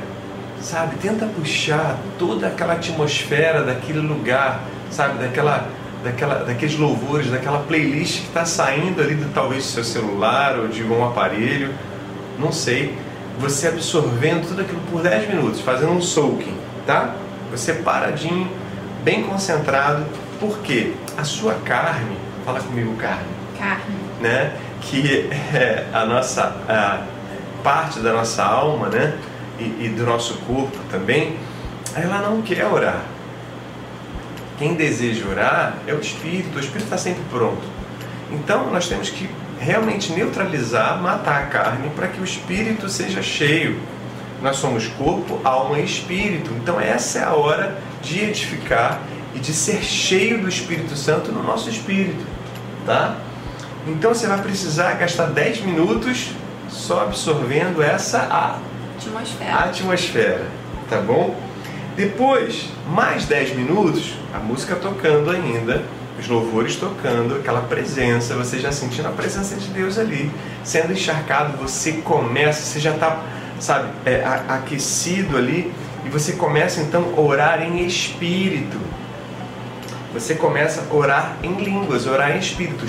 sabe, 0.60 0.96
tenta 0.96 1.28
puxar 1.28 2.00
toda 2.18 2.48
aquela 2.48 2.74
atmosfera 2.74 3.62
daquele 3.62 4.00
lugar, 4.00 4.64
sabe, 4.90 5.20
daquela, 5.20 5.68
daquela, 6.04 6.44
daqueles 6.44 6.76
louvores, 6.80 7.30
daquela 7.30 7.60
playlist 7.60 8.22
que 8.22 8.28
está 8.30 8.44
saindo 8.44 9.00
ali 9.00 9.14
do 9.14 9.32
talvez 9.32 9.66
do 9.66 9.70
seu 9.70 9.84
celular 9.84 10.58
ou 10.58 10.68
de 10.68 10.82
um 10.82 11.06
aparelho, 11.06 11.76
não 12.40 12.52
sei. 12.52 12.98
Você 13.38 13.68
absorvendo 13.68 14.48
tudo 14.48 14.62
aquilo 14.62 14.82
por 14.90 15.04
10 15.04 15.30
minutos, 15.30 15.62
fazendo 15.62 15.92
um 15.92 16.02
soaking, 16.02 16.58
tá? 16.88 17.14
Você 17.52 17.72
paradinho, 17.72 18.50
bem 19.04 19.22
concentrado, 19.22 20.08
porque 20.40 20.94
a 21.16 21.24
sua 21.24 21.54
carne, 21.64 22.18
fala 22.44 22.60
comigo, 22.60 22.96
carne, 22.96 23.33
Né? 24.22 24.54
Que 24.82 25.30
é 25.54 25.88
a 25.94 26.06
nossa 26.06 26.44
a 26.68 27.02
parte 27.64 28.00
da 28.00 28.12
nossa 28.12 28.44
alma, 28.44 28.90
né? 28.90 29.18
E, 29.60 29.86
e 29.86 29.94
do 29.96 30.06
nosso 30.06 30.36
corpo 30.40 30.78
também, 30.92 31.38
ela 31.96 32.20
não 32.20 32.42
quer 32.42 32.66
orar. 32.66 33.04
Quem 34.58 34.76
deseja 34.76 35.28
orar 35.28 35.78
é 35.88 35.94
o 35.94 36.00
Espírito, 36.00 36.58
o 36.58 36.60
Espírito 36.60 36.86
está 36.86 36.98
sempre 36.98 37.24
pronto. 37.30 37.64
Então 38.32 38.70
nós 38.72 38.88
temos 38.88 39.10
que 39.10 39.30
realmente 39.60 40.12
neutralizar, 40.12 41.02
matar 41.02 41.44
a 41.44 41.46
carne 41.48 41.90
para 41.96 42.08
que 42.08 42.20
o 42.20 42.24
Espírito 42.24 42.90
seja 42.90 43.22
cheio. 43.22 43.80
Nós 44.42 44.58
somos 44.58 44.88
corpo, 44.88 45.40
alma 45.44 45.80
e 45.80 45.86
espírito. 45.86 46.52
Então 46.62 46.80
essa 46.80 47.20
é 47.20 47.24
a 47.24 47.34
hora 47.34 47.78
de 48.02 48.20
edificar 48.20 49.02
e 49.34 49.40
de 49.40 49.54
ser 49.54 49.82
cheio 49.82 50.42
do 50.42 50.50
Espírito 50.50 50.96
Santo 50.98 51.32
no 51.32 51.42
nosso 51.42 51.70
espírito, 51.70 52.26
tá? 52.86 53.18
Então 53.88 54.14
você 54.14 54.28
vai 54.28 54.42
precisar 54.42 54.94
gastar 54.94 55.28
10 55.28 55.62
minutos 55.62 56.32
só 56.70 57.02
absorvendo 57.04 57.82
essa 57.84 58.20
a- 58.20 58.60
Atmosfera. 58.98 59.54
atmosfera, 59.56 60.46
tá 60.90 60.98
bom? 61.02 61.36
Depois, 61.96 62.70
mais 62.88 63.26
10 63.26 63.56
minutos, 63.56 64.14
a 64.34 64.40
música 64.40 64.76
tocando 64.76 65.30
ainda, 65.30 65.84
os 66.20 66.28
louvores 66.28 66.76
tocando, 66.78 67.36
aquela 67.36 67.62
presença, 67.62 68.36
você 68.36 68.60
já 68.60 68.72
sentindo 68.72 69.08
a 69.08 69.12
presença 69.12 69.56
de 69.56 69.68
Deus 69.68 70.00
ali, 70.00 70.32
sendo 70.64 70.94
encharcado, 70.94 71.58
você 71.58 71.94
começa, 71.94 72.62
você 72.62 72.80
já 72.80 72.92
está, 72.92 73.20
sabe, 73.60 73.90
é, 74.06 74.24
aquecido 74.48 75.38
ali, 75.38 75.72
e 76.06 76.10
você 76.10 76.34
começa 76.34 76.82
então 76.82 77.14
a 77.18 77.20
orar 77.22 77.62
em 77.62 77.86
espírito. 77.86 78.78
Você 80.14 80.36
começa 80.36 80.86
a 80.90 80.94
orar 80.94 81.38
em 81.42 81.56
línguas, 81.56 82.06
orar 82.06 82.36
em 82.36 82.40
espírito. 82.40 82.86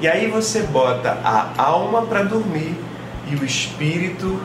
E 0.00 0.08
aí 0.08 0.28
você 0.28 0.62
bota 0.62 1.18
a 1.24 1.62
alma 1.62 2.02
para 2.02 2.24
dormir 2.24 2.76
e 3.30 3.36
o 3.36 3.44
espírito 3.44 4.40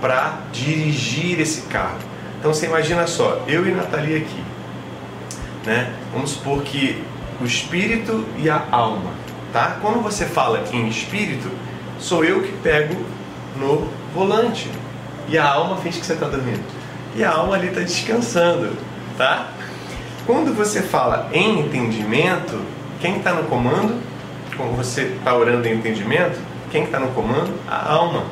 para 0.00 0.38
dirigir 0.52 1.40
esse 1.40 1.62
carro. 1.62 1.98
Então 2.38 2.54
você 2.54 2.66
imagina 2.66 3.06
só, 3.06 3.42
eu 3.48 3.66
e 3.66 3.72
Natalia 3.72 4.18
aqui, 4.18 4.44
né? 5.66 5.92
Vamos 6.12 6.30
supor 6.30 6.62
que 6.62 7.02
o 7.40 7.44
espírito 7.44 8.24
e 8.36 8.48
a 8.48 8.64
alma, 8.70 9.10
tá? 9.52 9.78
Quando 9.80 10.00
você 10.00 10.24
fala 10.24 10.62
em 10.72 10.86
espírito, 10.88 11.50
sou 11.98 12.24
eu 12.24 12.42
que 12.42 12.52
pego 12.62 12.94
no 13.56 13.88
volante 14.14 14.70
e 15.28 15.36
a 15.36 15.48
alma 15.48 15.76
finge 15.78 15.98
que 15.98 16.06
você 16.06 16.12
está 16.12 16.28
dormindo 16.28 16.62
e 17.16 17.24
a 17.24 17.32
alma 17.32 17.56
ali 17.56 17.68
está 17.68 17.80
descansando, 17.80 18.76
tá? 19.18 19.48
Quando 20.24 20.54
você 20.54 20.80
fala 20.80 21.28
em 21.32 21.60
entendimento, 21.60 22.58
quem 23.00 23.18
está 23.18 23.34
no 23.34 23.44
comando? 23.44 24.00
Quando 24.56 24.76
você 24.76 25.02
está 25.02 25.34
orando 25.36 25.66
em 25.66 25.74
entendimento, 25.74 26.38
quem 26.70 26.84
está 26.84 26.98
no 26.98 27.08
comando? 27.08 27.52
A 27.66 27.92
alma. 27.92 28.24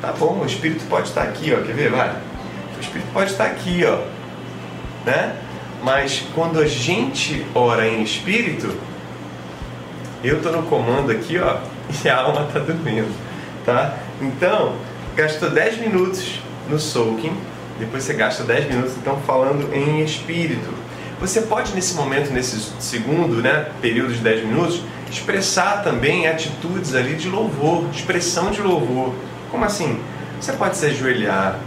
Tá 0.00 0.12
bom, 0.12 0.40
o 0.42 0.46
espírito 0.46 0.84
pode 0.88 1.08
estar 1.08 1.22
aqui, 1.22 1.54
ó. 1.54 1.62
Quer 1.64 1.74
ver? 1.74 1.90
Vai. 1.90 2.10
O 2.76 2.80
espírito 2.80 3.08
pode 3.12 3.30
estar 3.30 3.44
aqui, 3.44 3.84
ó. 3.84 3.98
Né? 5.04 5.36
Mas 5.82 6.24
quando 6.34 6.60
a 6.60 6.66
gente 6.66 7.44
ora 7.54 7.86
em 7.86 8.02
espírito, 8.02 8.74
eu 10.22 10.36
estou 10.36 10.52
no 10.52 10.62
comando 10.64 11.10
aqui, 11.10 11.38
ó, 11.38 11.56
e 12.04 12.08
a 12.08 12.18
alma 12.18 12.44
está 12.46 12.60
dormindo, 12.60 13.12
tá? 13.66 13.98
Então, 14.20 14.76
gastou 15.16 15.50
10 15.50 15.78
minutos 15.78 16.40
no 16.68 16.78
soaking, 16.78 17.36
depois 17.82 18.04
você 18.04 18.14
gasta 18.14 18.44
10 18.44 18.68
minutos 18.68 18.92
então 18.96 19.18
falando 19.26 19.74
em 19.74 20.04
espírito. 20.04 20.72
Você 21.20 21.42
pode 21.42 21.74
nesse 21.74 21.94
momento, 21.94 22.32
nesse 22.32 22.60
segundo, 22.78 23.42
né, 23.42 23.70
período 23.80 24.12
de 24.12 24.20
10 24.20 24.46
minutos, 24.46 24.82
expressar 25.10 25.82
também 25.82 26.28
atitudes 26.28 26.94
ali 26.94 27.16
de 27.16 27.28
louvor, 27.28 27.84
expressão 27.92 28.52
de 28.52 28.62
louvor. 28.62 29.12
Como 29.50 29.64
assim? 29.64 30.00
Você 30.40 30.52
pode 30.52 30.76
se 30.76 30.86
ajoelhar, 30.86 31.58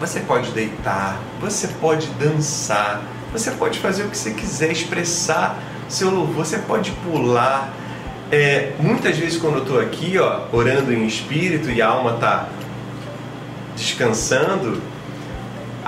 você 0.00 0.20
pode 0.20 0.50
deitar, 0.52 1.20
você 1.38 1.68
pode 1.68 2.06
dançar, 2.18 3.02
você 3.30 3.50
pode 3.50 3.78
fazer 3.78 4.04
o 4.04 4.08
que 4.08 4.16
você 4.16 4.30
quiser, 4.30 4.72
expressar 4.72 5.58
seu 5.86 6.08
louvor, 6.10 6.46
você 6.46 6.58
pode 6.58 6.92
pular. 7.04 7.74
É, 8.32 8.72
muitas 8.78 9.18
vezes 9.18 9.38
quando 9.38 9.56
eu 9.56 9.62
estou 9.62 9.80
aqui, 9.80 10.16
ó, 10.18 10.46
orando 10.50 10.94
em 10.94 11.06
espírito 11.06 11.70
e 11.70 11.82
a 11.82 11.88
alma 11.88 12.14
está 12.14 12.48
descansando, 13.76 14.95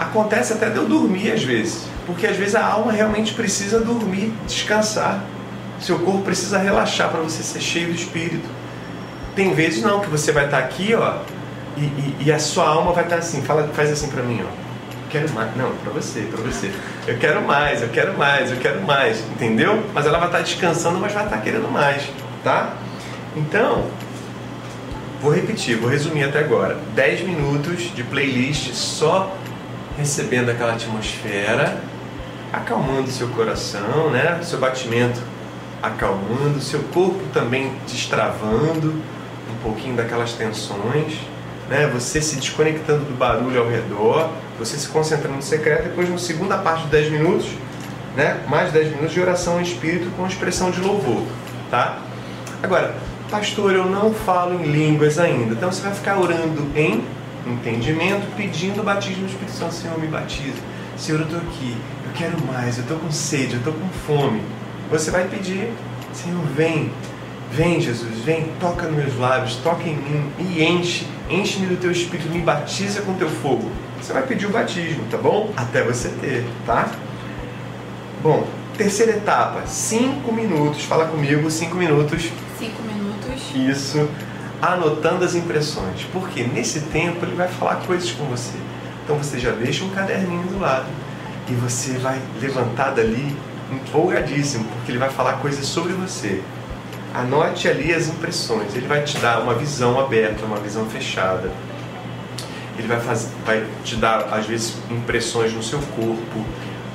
acontece 0.00 0.52
até 0.52 0.70
de 0.70 0.76
eu 0.76 0.86
dormir 0.86 1.32
às 1.32 1.42
vezes, 1.42 1.84
porque 2.06 2.26
às 2.26 2.36
vezes 2.36 2.54
a 2.54 2.64
alma 2.64 2.92
realmente 2.92 3.34
precisa 3.34 3.80
dormir, 3.80 4.32
descansar. 4.46 5.22
Seu 5.80 5.98
corpo 6.00 6.22
precisa 6.22 6.58
relaxar 6.58 7.10
para 7.10 7.20
você 7.20 7.42
ser 7.42 7.60
cheio 7.60 7.88
do 7.88 7.94
espírito. 7.94 8.48
Tem 9.34 9.54
vezes 9.54 9.82
não 9.82 10.00
que 10.00 10.08
você 10.08 10.32
vai 10.32 10.46
estar 10.46 10.58
tá 10.58 10.64
aqui, 10.64 10.94
ó, 10.94 11.18
e, 11.76 11.82
e, 11.82 12.16
e 12.26 12.32
a 12.32 12.38
sua 12.38 12.68
alma 12.68 12.92
vai 12.92 13.04
estar 13.04 13.16
tá 13.16 13.20
assim, 13.20 13.42
fala, 13.42 13.68
faz 13.74 13.90
assim 13.90 14.08
para 14.08 14.22
mim, 14.22 14.42
ó. 14.44 14.68
Quero 15.10 15.30
mais, 15.30 15.56
não, 15.56 15.70
para 15.76 15.92
você, 15.92 16.20
para 16.20 16.42
você. 16.42 16.70
Eu 17.06 17.16
quero 17.18 17.40
mais, 17.42 17.80
eu 17.80 17.88
quero 17.88 18.18
mais, 18.18 18.50
eu 18.50 18.58
quero 18.58 18.82
mais, 18.82 19.20
entendeu? 19.30 19.82
Mas 19.94 20.04
ela 20.06 20.18
vai 20.18 20.28
estar 20.28 20.38
tá 20.38 20.44
descansando, 20.44 20.98
mas 20.98 21.12
vai 21.12 21.24
estar 21.24 21.38
querendo 21.38 21.70
mais, 21.70 22.02
tá? 22.44 22.74
Então, 23.34 23.84
vou 25.22 25.32
repetir, 25.32 25.76
vou 25.76 25.88
resumir 25.88 26.24
até 26.24 26.40
agora. 26.40 26.76
10 26.94 27.22
minutos 27.22 27.94
de 27.94 28.02
playlist 28.02 28.74
só 28.74 29.34
recebendo 29.98 30.48
aquela 30.48 30.74
atmosfera, 30.74 31.82
acalmando 32.52 33.10
seu 33.10 33.28
coração, 33.28 34.10
né? 34.10 34.40
Seu 34.42 34.58
batimento 34.58 35.20
acalmando, 35.82 36.60
seu 36.60 36.80
corpo 36.94 37.20
também 37.32 37.72
destravando 37.86 38.94
um 39.50 39.62
pouquinho 39.62 39.96
daquelas 39.96 40.32
tensões, 40.32 41.18
né? 41.68 41.88
Você 41.92 42.20
se 42.20 42.36
desconectando 42.36 43.04
do 43.04 43.16
barulho 43.16 43.60
ao 43.60 43.68
redor, 43.68 44.30
você 44.58 44.76
se 44.76 44.88
concentrando 44.88 45.36
no 45.36 45.42
secreto, 45.42 45.84
depois 45.84 46.08
na 46.08 46.18
segunda 46.18 46.58
parte 46.58 46.84
de 46.84 46.90
10 46.90 47.12
minutos, 47.12 47.48
né? 48.16 48.40
Mais 48.48 48.72
10 48.72 48.90
minutos 48.90 49.12
de 49.12 49.20
oração 49.20 49.58
em 49.60 49.62
espírito 49.62 50.10
com 50.16 50.26
expressão 50.26 50.70
de 50.70 50.80
louvor, 50.80 51.24
tá? 51.70 51.98
Agora, 52.62 52.94
pastor, 53.30 53.72
eu 53.72 53.84
não 53.84 54.12
falo 54.12 54.54
em 54.60 54.64
línguas 54.64 55.18
ainda. 55.18 55.54
Então 55.54 55.70
você 55.70 55.82
vai 55.82 55.92
ficar 55.92 56.18
orando 56.18 56.66
em 56.74 57.04
entendimento, 57.54 58.26
pedindo 58.36 58.80
o 58.80 58.84
batismo 58.84 59.24
do 59.24 59.30
Espírito 59.30 59.52
Santo. 59.52 59.74
Senhor, 59.74 59.98
me 59.98 60.06
batiza. 60.06 60.56
Senhor, 60.96 61.20
eu 61.20 61.26
estou 61.26 61.40
aqui, 61.40 61.76
eu 62.04 62.12
quero 62.14 62.36
mais, 62.46 62.76
eu 62.76 62.82
estou 62.82 62.98
com 62.98 63.10
sede, 63.10 63.54
eu 63.54 63.58
estou 63.58 63.72
com 63.72 63.88
fome. 64.06 64.42
Você 64.90 65.10
vai 65.10 65.28
pedir, 65.28 65.72
Senhor, 66.12 66.42
vem, 66.56 66.90
vem 67.52 67.80
Jesus, 67.80 68.18
vem, 68.24 68.50
toca 68.58 68.86
nos 68.86 68.96
meus 68.96 69.18
lábios, 69.18 69.56
toca 69.56 69.84
em 69.84 69.96
mim 69.96 70.32
e 70.38 70.64
enche, 70.64 71.06
enche-me 71.30 71.66
do 71.66 71.76
teu 71.76 71.92
Espírito, 71.92 72.28
me 72.30 72.40
batiza 72.40 73.02
com 73.02 73.14
teu 73.14 73.28
fogo. 73.28 73.70
Você 74.00 74.12
vai 74.12 74.22
pedir 74.22 74.46
o 74.46 74.50
batismo, 74.50 75.04
tá 75.10 75.18
bom? 75.18 75.52
Até 75.56 75.82
você 75.82 76.08
ter, 76.20 76.44
tá? 76.66 76.90
Bom, 78.22 78.46
terceira 78.76 79.12
etapa, 79.12 79.66
cinco 79.66 80.32
minutos. 80.32 80.84
Fala 80.84 81.06
comigo, 81.06 81.50
cinco 81.50 81.76
minutos. 81.76 82.30
Cinco 82.58 82.82
minutos. 82.82 83.54
Isso 83.54 84.08
anotando 84.60 85.24
as 85.24 85.34
impressões, 85.34 86.04
porque 86.12 86.42
nesse 86.42 86.80
tempo 86.82 87.24
ele 87.24 87.34
vai 87.34 87.48
falar 87.48 87.76
coisas 87.86 88.10
com 88.10 88.24
você. 88.24 88.56
Então 89.04 89.16
você 89.16 89.38
já 89.38 89.52
deixa 89.52 89.84
um 89.84 89.90
caderninho 89.90 90.46
do 90.48 90.58
lado 90.58 90.86
e 91.48 91.54
você 91.54 91.92
vai 91.98 92.20
levantar 92.40 92.90
dali 92.90 93.36
empolgadíssimo, 93.70 94.64
porque 94.64 94.92
ele 94.92 94.98
vai 94.98 95.10
falar 95.10 95.34
coisas 95.34 95.66
sobre 95.66 95.92
você. 95.92 96.42
Anote 97.14 97.68
ali 97.68 97.94
as 97.94 98.08
impressões, 98.08 98.74
ele 98.74 98.86
vai 98.86 99.02
te 99.02 99.16
dar 99.18 99.40
uma 99.40 99.54
visão 99.54 99.98
aberta, 99.98 100.44
uma 100.44 100.58
visão 100.58 100.84
fechada. 100.86 101.50
Ele 102.78 102.86
vai, 102.86 103.00
fazer, 103.00 103.28
vai 103.44 103.66
te 103.82 103.96
dar, 103.96 104.32
às 104.32 104.46
vezes, 104.46 104.76
impressões 104.90 105.52
no 105.52 105.62
seu 105.62 105.80
corpo, 105.96 106.44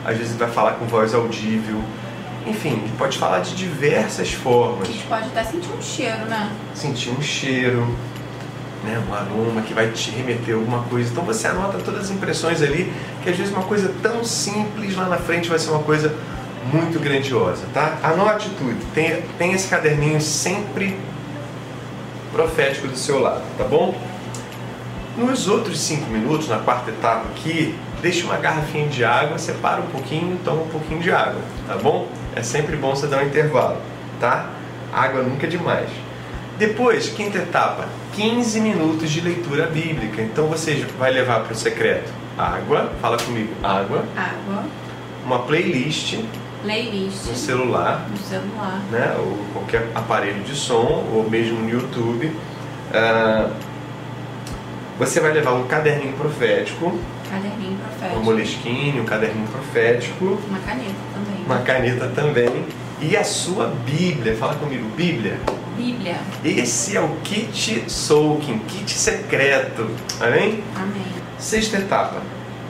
às 0.06 0.18
vezes 0.18 0.32
ele 0.32 0.40
vai 0.40 0.50
falar 0.50 0.74
com 0.74 0.86
voz 0.86 1.14
audível, 1.14 1.82
enfim, 2.46 2.84
pode 2.98 3.18
falar 3.18 3.40
de 3.40 3.56
diversas 3.56 4.34
formas. 4.34 4.90
A 4.90 4.92
gente 4.92 5.06
pode 5.06 5.26
até 5.28 5.44
sentir 5.44 5.70
um 5.72 5.82
cheiro, 5.82 6.26
né? 6.26 6.52
Sentir 6.74 7.10
um 7.12 7.22
cheiro, 7.22 7.96
né? 8.84 9.02
um 9.10 9.14
aroma 9.14 9.62
que 9.62 9.74
vai 9.74 9.90
te 9.92 10.12
remeter 10.12 10.54
a 10.54 10.58
alguma 10.58 10.84
coisa. 10.84 11.12
Então 11.12 11.24
você 11.24 11.48
anota 11.48 11.78
todas 11.80 12.06
as 12.06 12.12
impressões 12.12 12.62
ali, 12.62 12.92
que 13.24 13.30
às 13.30 13.38
vezes 13.38 13.54
uma 13.54 13.64
coisa 13.64 13.94
tão 14.02 14.24
simples 14.24 14.96
lá 14.96 15.08
na 15.08 15.18
frente 15.18 15.50
vai 15.50 15.58
ser 15.58 15.70
uma 15.70 15.84
coisa 15.84 16.14
muito 16.72 17.00
grandiosa, 17.00 17.64
tá? 17.74 17.98
Anote 18.04 18.50
tudo. 18.58 18.94
Tem, 18.94 19.22
tem 19.38 19.54
esse 19.54 19.68
caderninho 19.68 20.20
sempre 20.22 20.98
profético 22.32 22.88
do 22.88 22.98
seu 22.98 23.20
lado, 23.20 23.44
tá 23.58 23.64
bom? 23.64 23.96
Nos 25.18 25.48
outros 25.48 25.80
cinco 25.80 26.10
minutos, 26.10 26.48
na 26.48 26.58
quarta 26.58 26.90
etapa 26.90 27.28
aqui, 27.30 27.76
deixe 28.04 28.24
uma 28.24 28.36
garrafinha 28.36 28.88
de 28.90 29.04
água, 29.06 29.38
separa 29.40 29.82
um 29.82 29.88
pouquinho, 29.88 30.38
toma 30.44 30.64
um 30.64 30.68
pouquinho 30.68 31.00
de 31.00 31.10
água, 31.10 31.42
tá 31.66 31.78
bom? 31.78 32.10
É 32.36 32.44
sempre 32.44 32.76
bom 32.76 32.94
você 32.94 33.08
dar 33.08 33.24
um 33.24 33.28
intervalo, 33.28 33.78
tá? 34.20 34.50
Água 34.92 35.24
nunca 35.24 35.48
é 35.48 35.50
demais. 35.50 35.90
Depois, 36.60 37.10
quinta 37.10 37.38
etapa, 37.38 37.88
15 38.14 38.60
minutos 38.60 39.10
de 39.10 39.22
leitura 39.22 39.68
bíblica. 39.68 40.22
Então 40.22 40.48
você 40.48 40.86
vai 41.00 41.12
levar 41.12 41.40
para 41.40 41.54
o 41.54 41.56
secreto 41.56 42.12
água, 42.38 42.92
fala 43.02 43.18
comigo, 43.18 43.54
água. 43.64 44.06
Água. 44.18 44.66
Uma 45.26 45.40
playlist. 45.40 46.20
Playlist. 46.62 47.28
No 47.28 47.36
celular. 47.36 48.08
No 48.10 48.18
celular. 48.18 48.82
Né? 48.92 49.16
Ou 49.18 49.38
qualquer 49.54 49.88
aparelho 49.96 50.44
de 50.44 50.56
som, 50.56 51.06
ou 51.14 51.28
mesmo 51.30 51.60
no 51.60 51.70
YouTube. 51.70 52.28
Uh, 52.28 53.52
você 55.00 55.20
vai 55.20 55.32
levar 55.32 55.54
um 55.54 55.68
caderninho 55.68 56.14
profético. 56.14 57.00
Caderninho 57.34 57.78
profético. 57.80 58.20
Um 58.20 58.24
moleskine, 58.24 59.00
um 59.00 59.06
caderninho 59.06 59.48
profético. 59.48 60.40
Uma 60.48 60.60
caneta 60.60 60.94
também. 61.14 61.46
Uma 61.46 61.58
caneta 61.60 62.08
também. 62.10 62.66
E 63.02 63.18
a 63.18 63.24
sua 63.24 63.74
Bíblia. 63.86 64.36
Fala 64.36 64.54
comigo, 64.56 64.88
Bíblia. 64.96 65.40
Bíblia. 65.76 66.18
Esse 66.46 66.96
é 66.96 67.02
o 67.02 67.10
kit 67.24 67.90
soaking, 67.90 68.60
kit 68.68 68.92
secreto. 68.92 69.90
Amém? 70.20 70.64
Amém. 70.76 71.06
Sexta 71.40 71.78
etapa. 71.78 72.22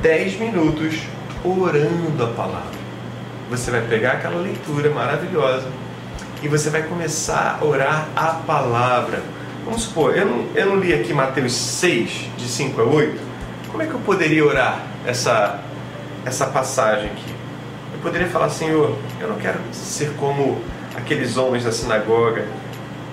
10 0.01 0.39
minutos 0.39 1.01
orando 1.43 2.23
a 2.23 2.27
palavra. 2.27 2.83
Você 3.49 3.69
vai 3.69 3.81
pegar 3.81 4.13
aquela 4.13 4.39
leitura 4.39 4.89
maravilhosa 4.89 5.67
e 6.41 6.47
você 6.47 6.69
vai 6.69 6.83
começar 6.83 7.59
a 7.61 7.65
orar 7.65 8.07
a 8.15 8.27
palavra 8.27 9.21
Vamos 9.65 9.83
supor, 9.83 10.15
eu 10.15 10.25
não, 10.25 10.45
eu 10.53 10.65
não 10.65 10.75
li 10.77 10.93
aqui 10.93 11.13
Mateus 11.13 11.53
6, 11.53 12.27
de 12.37 12.47
5 12.47 12.81
a 12.81 12.83
8. 12.83 13.21
Como 13.73 13.81
é 13.81 13.87
que 13.87 13.93
eu 13.95 13.99
poderia 14.01 14.45
orar 14.45 14.85
essa, 15.03 15.59
essa 16.23 16.45
passagem 16.45 17.07
aqui? 17.07 17.33
Eu 17.91 17.99
poderia 18.03 18.27
falar, 18.27 18.51
Senhor, 18.51 18.95
eu 19.19 19.27
não 19.27 19.37
quero 19.37 19.57
ser 19.71 20.11
como 20.11 20.61
aqueles 20.95 21.37
homens 21.37 21.63
da 21.63 21.71
sinagoga 21.71 22.45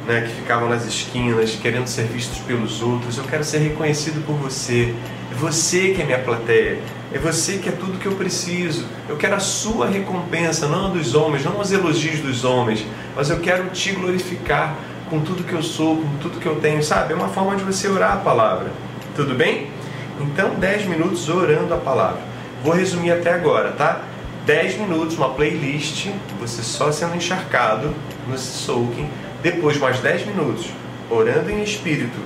né, 0.07 0.21
que 0.21 0.35
ficavam 0.35 0.69
nas 0.69 0.85
esquinas 0.85 1.53
querendo 1.53 1.87
ser 1.87 2.03
vistos 2.03 2.41
pelos 2.41 2.83
outros. 2.83 3.17
Eu 3.17 3.25
quero 3.25 3.43
ser 3.43 3.57
reconhecido 3.61 4.23
por 4.27 4.35
você. 4.35 4.95
você 5.35 5.95
que 5.95 6.03
é 6.03 6.05
minha 6.05 6.19
plateia, 6.19 6.79
é 7.11 7.19
você 7.19 7.57
que 7.57 7.71
é 7.71 7.73
tudo 7.73 7.99
que 7.99 8.05
eu 8.05 8.17
preciso. 8.17 8.85
Eu 9.09 9.17
quero 9.17 9.37
a 9.37 9.41
sua 9.41 9.89
recompensa, 9.89 10.69
não 10.69 10.89
a 10.89 10.91
dos 10.91 11.15
homens, 11.15 11.43
não 11.43 11.59
os 11.59 11.73
elogios 11.73 12.21
dos 12.21 12.45
homens, 12.45 12.87
mas 13.17 13.31
eu 13.31 13.41
quero 13.41 13.71
te 13.71 13.93
glorificar 13.93 14.77
com 15.09 15.21
tudo 15.21 15.43
que 15.43 15.55
eu 15.55 15.63
sou, 15.63 15.97
com 15.97 16.19
tudo 16.19 16.39
que 16.39 16.47
eu 16.47 16.57
tenho, 16.57 16.83
sabe? 16.83 17.15
É 17.15 17.17
uma 17.17 17.29
forma 17.29 17.57
de 17.57 17.65
você 17.65 17.89
orar 17.89 18.13
a 18.13 18.17
palavra. 18.17 18.71
Tudo 19.17 19.35
bem? 19.35 19.80
Então, 20.23 20.55
10 20.55 20.87
minutos 20.87 21.29
orando 21.29 21.73
a 21.73 21.79
palavra. 21.79 22.21
Vou 22.63 22.75
resumir 22.75 23.11
até 23.11 23.33
agora, 23.33 23.73
tá? 23.73 24.03
10 24.47 24.79
minutos, 24.79 25.17
uma 25.17 25.31
playlist, 25.31 26.09
você 26.39 26.63
só 26.63 26.91
sendo 26.91 27.17
encharcado 27.17 27.95
no 28.29 28.37
soaking. 28.37 29.09
Depois, 29.43 29.79
mais 29.79 30.01
10 30.01 30.27
minutos, 30.27 30.71
orando 31.09 31.51
em 31.51 31.63
espírito, 31.63 32.19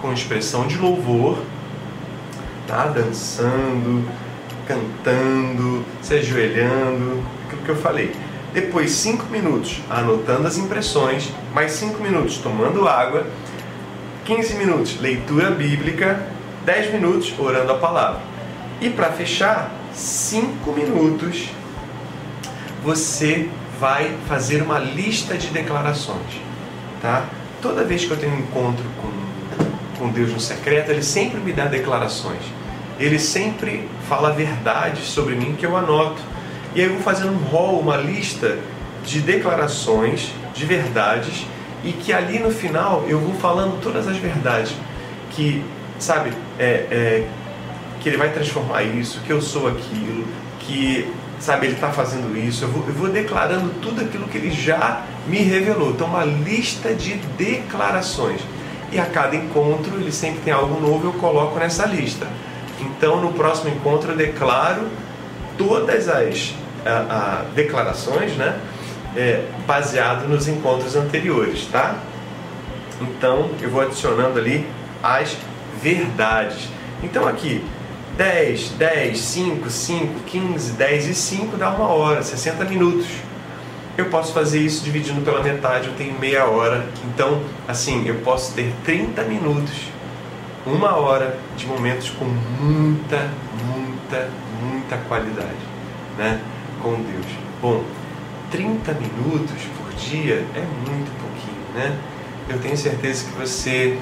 com 0.00 0.12
expressão 0.12 0.66
de 0.66 0.76
louvor, 0.76 1.38
tá? 2.66 2.86
Dançando, 2.86 4.08
cantando, 4.66 5.84
se 6.02 6.14
ajoelhando, 6.14 7.22
aquilo 7.46 7.62
que 7.64 7.68
eu 7.70 7.76
falei. 7.76 8.12
Depois, 8.52 8.90
5 8.92 9.26
minutos 9.26 9.80
anotando 9.88 10.46
as 10.46 10.58
impressões, 10.58 11.32
mais 11.54 11.72
5 11.72 12.02
minutos 12.02 12.38
tomando 12.38 12.88
água, 12.88 13.26
15 14.24 14.54
minutos 14.54 15.00
leitura 15.00 15.50
bíblica, 15.50 16.26
10 16.70 16.92
minutos 16.92 17.34
orando 17.36 17.72
a 17.72 17.74
palavra. 17.74 18.20
E 18.80 18.88
para 18.88 19.10
fechar, 19.10 19.72
5 19.92 20.70
minutos 20.70 21.48
você 22.84 23.48
vai 23.80 24.16
fazer 24.28 24.62
uma 24.62 24.78
lista 24.78 25.36
de 25.36 25.48
declarações, 25.48 26.40
tá? 27.02 27.24
Toda 27.60 27.82
vez 27.82 28.04
que 28.04 28.12
eu 28.12 28.16
tenho 28.16 28.32
um 28.32 28.38
encontro 28.38 28.84
com, 29.02 29.98
com 29.98 30.12
Deus 30.12 30.32
no 30.32 30.38
secreto, 30.38 30.92
Ele 30.92 31.02
sempre 31.02 31.40
me 31.40 31.52
dá 31.52 31.64
declarações. 31.64 32.40
Ele 33.00 33.18
sempre 33.18 33.88
fala 34.08 34.30
verdades 34.30 35.08
sobre 35.08 35.34
mim 35.34 35.56
que 35.58 35.66
eu 35.66 35.76
anoto. 35.76 36.22
E 36.72 36.80
aí 36.80 36.86
eu 36.86 36.94
vou 36.94 37.02
fazendo 37.02 37.32
um 37.32 37.44
rol, 37.48 37.80
uma 37.80 37.96
lista 37.96 38.58
de 39.04 39.20
declarações, 39.20 40.32
de 40.54 40.64
verdades, 40.64 41.44
e 41.82 41.90
que 41.92 42.12
ali 42.12 42.38
no 42.38 42.52
final 42.52 43.04
eu 43.08 43.18
vou 43.18 43.34
falando 43.34 43.82
todas 43.82 44.06
as 44.06 44.16
verdades. 44.18 44.72
Que, 45.32 45.64
sabe, 46.02 46.32
é, 46.58 46.64
é, 46.90 47.28
que 48.00 48.08
ele 48.08 48.16
vai 48.16 48.30
transformar 48.32 48.82
isso, 48.82 49.20
que 49.20 49.30
eu 49.30 49.40
sou 49.40 49.68
aquilo, 49.68 50.26
que 50.60 51.12
sabe, 51.40 51.66
ele 51.66 51.74
está 51.74 51.90
fazendo 51.90 52.36
isso, 52.36 52.64
eu 52.64 52.68
vou, 52.68 52.86
eu 52.86 52.94
vou 52.94 53.08
declarando 53.08 53.70
tudo 53.80 54.02
aquilo 54.02 54.28
que 54.28 54.36
ele 54.36 54.50
já 54.50 55.02
me 55.26 55.38
revelou. 55.38 55.90
Então, 55.90 56.06
uma 56.06 56.24
lista 56.24 56.94
de 56.94 57.14
declarações. 57.36 58.40
E 58.92 58.98
a 58.98 59.06
cada 59.06 59.36
encontro, 59.36 59.94
ele 59.94 60.12
sempre 60.12 60.40
tem 60.40 60.52
algo 60.52 60.80
novo, 60.80 61.06
eu 61.06 61.12
coloco 61.14 61.58
nessa 61.58 61.86
lista. 61.86 62.26
Então, 62.80 63.20
no 63.20 63.32
próximo 63.32 63.70
encontro, 63.70 64.12
eu 64.12 64.16
declaro 64.16 64.86
todas 65.56 66.08
as 66.08 66.54
a, 66.84 66.90
a, 66.90 67.42
declarações, 67.54 68.32
né? 68.36 68.58
É, 69.16 69.44
baseado 69.66 70.28
nos 70.28 70.46
encontros 70.46 70.94
anteriores, 70.94 71.66
tá? 71.66 71.96
Então, 73.00 73.50
eu 73.60 73.70
vou 73.70 73.80
adicionando 73.80 74.38
ali 74.38 74.66
as 75.02 75.36
verdades. 75.82 76.68
Então, 77.02 77.26
aqui, 77.26 77.64
10, 78.16 78.72
10, 78.72 79.18
5, 79.18 79.70
5, 79.70 80.20
15, 80.26 80.72
10 80.72 81.06
e 81.06 81.14
5 81.14 81.56
dá 81.56 81.70
uma 81.70 81.88
hora, 81.88 82.22
60 82.22 82.64
minutos. 82.64 83.06
Eu 83.96 84.06
posso 84.06 84.32
fazer 84.32 84.60
isso 84.60 84.84
dividindo 84.84 85.20
pela 85.22 85.42
metade, 85.42 85.88
eu 85.88 85.94
tenho 85.94 86.18
meia 86.18 86.44
hora. 86.44 86.86
Então, 87.06 87.42
assim, 87.66 88.06
eu 88.06 88.16
posso 88.16 88.54
ter 88.54 88.72
30 88.84 89.22
minutos, 89.24 89.74
uma 90.66 90.96
hora 90.96 91.38
de 91.56 91.66
momentos 91.66 92.10
com 92.10 92.24
muita, 92.24 93.30
muita, 93.66 94.28
muita 94.62 94.96
qualidade, 95.08 95.56
né? 96.18 96.40
Com 96.82 96.92
Deus. 96.92 97.26
Bom, 97.60 97.82
30 98.50 98.92
minutos 98.92 99.62
por 99.78 99.92
dia 99.94 100.44
é 100.54 100.90
muito 100.90 101.10
pouquinho, 101.20 101.74
né? 101.74 101.98
Eu 102.48 102.58
tenho 102.58 102.76
certeza 102.76 103.24
que 103.24 103.32
você 103.32 103.98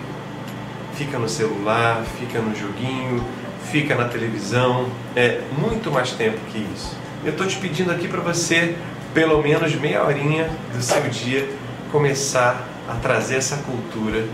fica 0.99 1.17
no 1.17 1.29
celular, 1.29 2.05
fica 2.19 2.41
no 2.41 2.55
joguinho, 2.57 3.25
fica 3.71 3.95
na 3.95 4.09
televisão, 4.09 4.89
é 5.15 5.41
muito 5.57 5.93
mais 5.93 6.11
tempo 6.11 6.39
que 6.51 6.59
isso. 6.75 6.97
Eu 7.25 7.31
estou 7.31 7.47
te 7.47 7.57
pedindo 7.57 7.93
aqui 7.93 8.09
para 8.09 8.21
você, 8.21 8.75
pelo 9.15 9.41
menos 9.41 9.73
meia 9.77 10.05
horinha 10.05 10.51
do 10.75 10.83
seu 10.83 11.01
dia, 11.03 11.49
começar 11.93 12.67
a 12.89 12.95
trazer 12.95 13.37
essa 13.37 13.59
cultura 13.59 14.25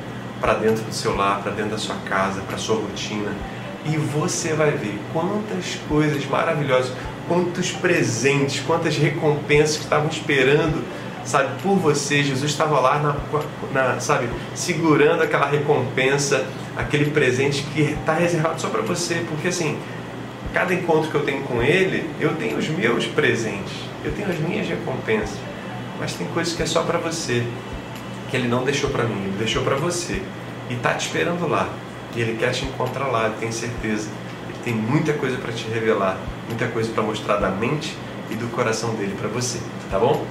para 0.41 0.55
dentro 0.55 0.83
do 0.85 0.95
seu 0.95 1.15
lar, 1.15 1.43
para 1.43 1.53
dentro 1.53 1.73
da 1.73 1.79
sua 1.79 1.97
casa, 2.09 2.41
para 2.41 2.57
sua 2.57 2.77
rotina. 2.77 3.31
E 3.85 3.99
você 3.99 4.55
vai 4.55 4.71
ver 4.71 4.99
quantas 5.13 5.79
coisas 5.87 6.25
maravilhosas, 6.25 6.91
quantos 7.29 7.73
presentes, 7.73 8.63
quantas 8.67 8.97
recompensas 8.97 9.77
que 9.77 9.85
estavam 9.85 10.09
esperando 10.09 10.83
sabe, 11.25 11.61
por 11.63 11.77
você. 11.77 12.23
Jesus 12.23 12.51
estava 12.51 12.79
lá, 12.81 12.99
na, 12.99 13.15
na, 13.73 14.01
sabe, 14.01 14.29
segurando 14.55 15.23
aquela 15.23 15.47
recompensa, 15.47 16.47
aquele 16.77 17.11
presente 17.11 17.63
que 17.75 17.83
está 17.83 18.15
reservado 18.15 18.61
só 18.61 18.69
para 18.69 18.83
você, 18.83 19.25
porque 19.29 19.49
assim, 19.49 19.79
cada 20.53 20.75
encontro 20.75 21.11
que 21.11 21.15
eu 21.17 21.25
tenho 21.25 21.43
com 21.43 21.63
Ele, 21.63 22.09
eu 22.21 22.35
tenho 22.37 22.57
os 22.57 22.69
meus 22.69 23.07
presentes, 23.07 23.73
eu 24.05 24.13
tenho 24.13 24.29
as 24.29 24.39
minhas 24.39 24.69
recompensas, 24.69 25.39
mas 25.99 26.15
tem 26.15 26.27
coisas 26.29 26.55
que 26.55 26.63
é 26.63 26.67
só 26.67 26.83
para 26.83 26.99
você, 26.99 27.45
que 28.31 28.37
Ele 28.37 28.49
não 28.49 28.65
deixou 28.65 28.91
para 28.91 29.05
mim, 29.05 29.23
Ele 29.25 29.37
deixou 29.39 29.63
para 29.63 29.77
você 29.77 30.23
e 30.69 30.75
está 30.75 30.95
te 30.95 31.07
esperando 31.07 31.49
lá. 31.49 31.69
E 32.17 32.21
Ele 32.21 32.37
quer 32.37 32.53
te 32.53 32.65
encontrar 32.65 33.09
lá, 33.09 33.33
tenho 33.41 33.53
certeza. 33.53 34.09
Ele 34.49 34.59
tem 34.65 34.75
muita 34.75 35.13
coisa 35.15 35.37
para 35.37 35.53
te 35.53 35.67
revelar, 35.69 36.17
muita 36.49 36.69
coisa 36.69 36.91
para 36.93 37.03
mostrar 37.03 37.37
da 37.37 37.51
mente 37.51 37.97
e 38.31 38.35
do 38.35 38.47
coração 38.49 38.95
dele 38.95 39.15
para 39.19 39.29
você, 39.29 39.59
tá 39.91 39.99
bom? 39.99 40.25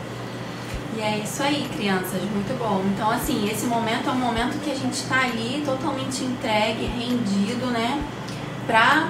E 0.96 1.02
é 1.02 1.20
isso 1.24 1.42
aí, 1.42 1.68
crianças, 1.76 2.22
muito 2.22 2.58
bom. 2.60 2.84
Então, 2.94 3.10
assim, 3.10 3.50
esse 3.50 3.66
momento 3.66 4.10
é 4.10 4.12
um 4.12 4.18
momento 4.18 4.60
que 4.64 4.72
a 4.72 4.76
gente 4.76 4.94
está 4.94 5.22
ali 5.22 5.64
totalmente 5.66 6.24
entregue, 6.24 6.86
rendido, 6.86 7.68
né? 7.68 8.00
Pra 8.68 9.10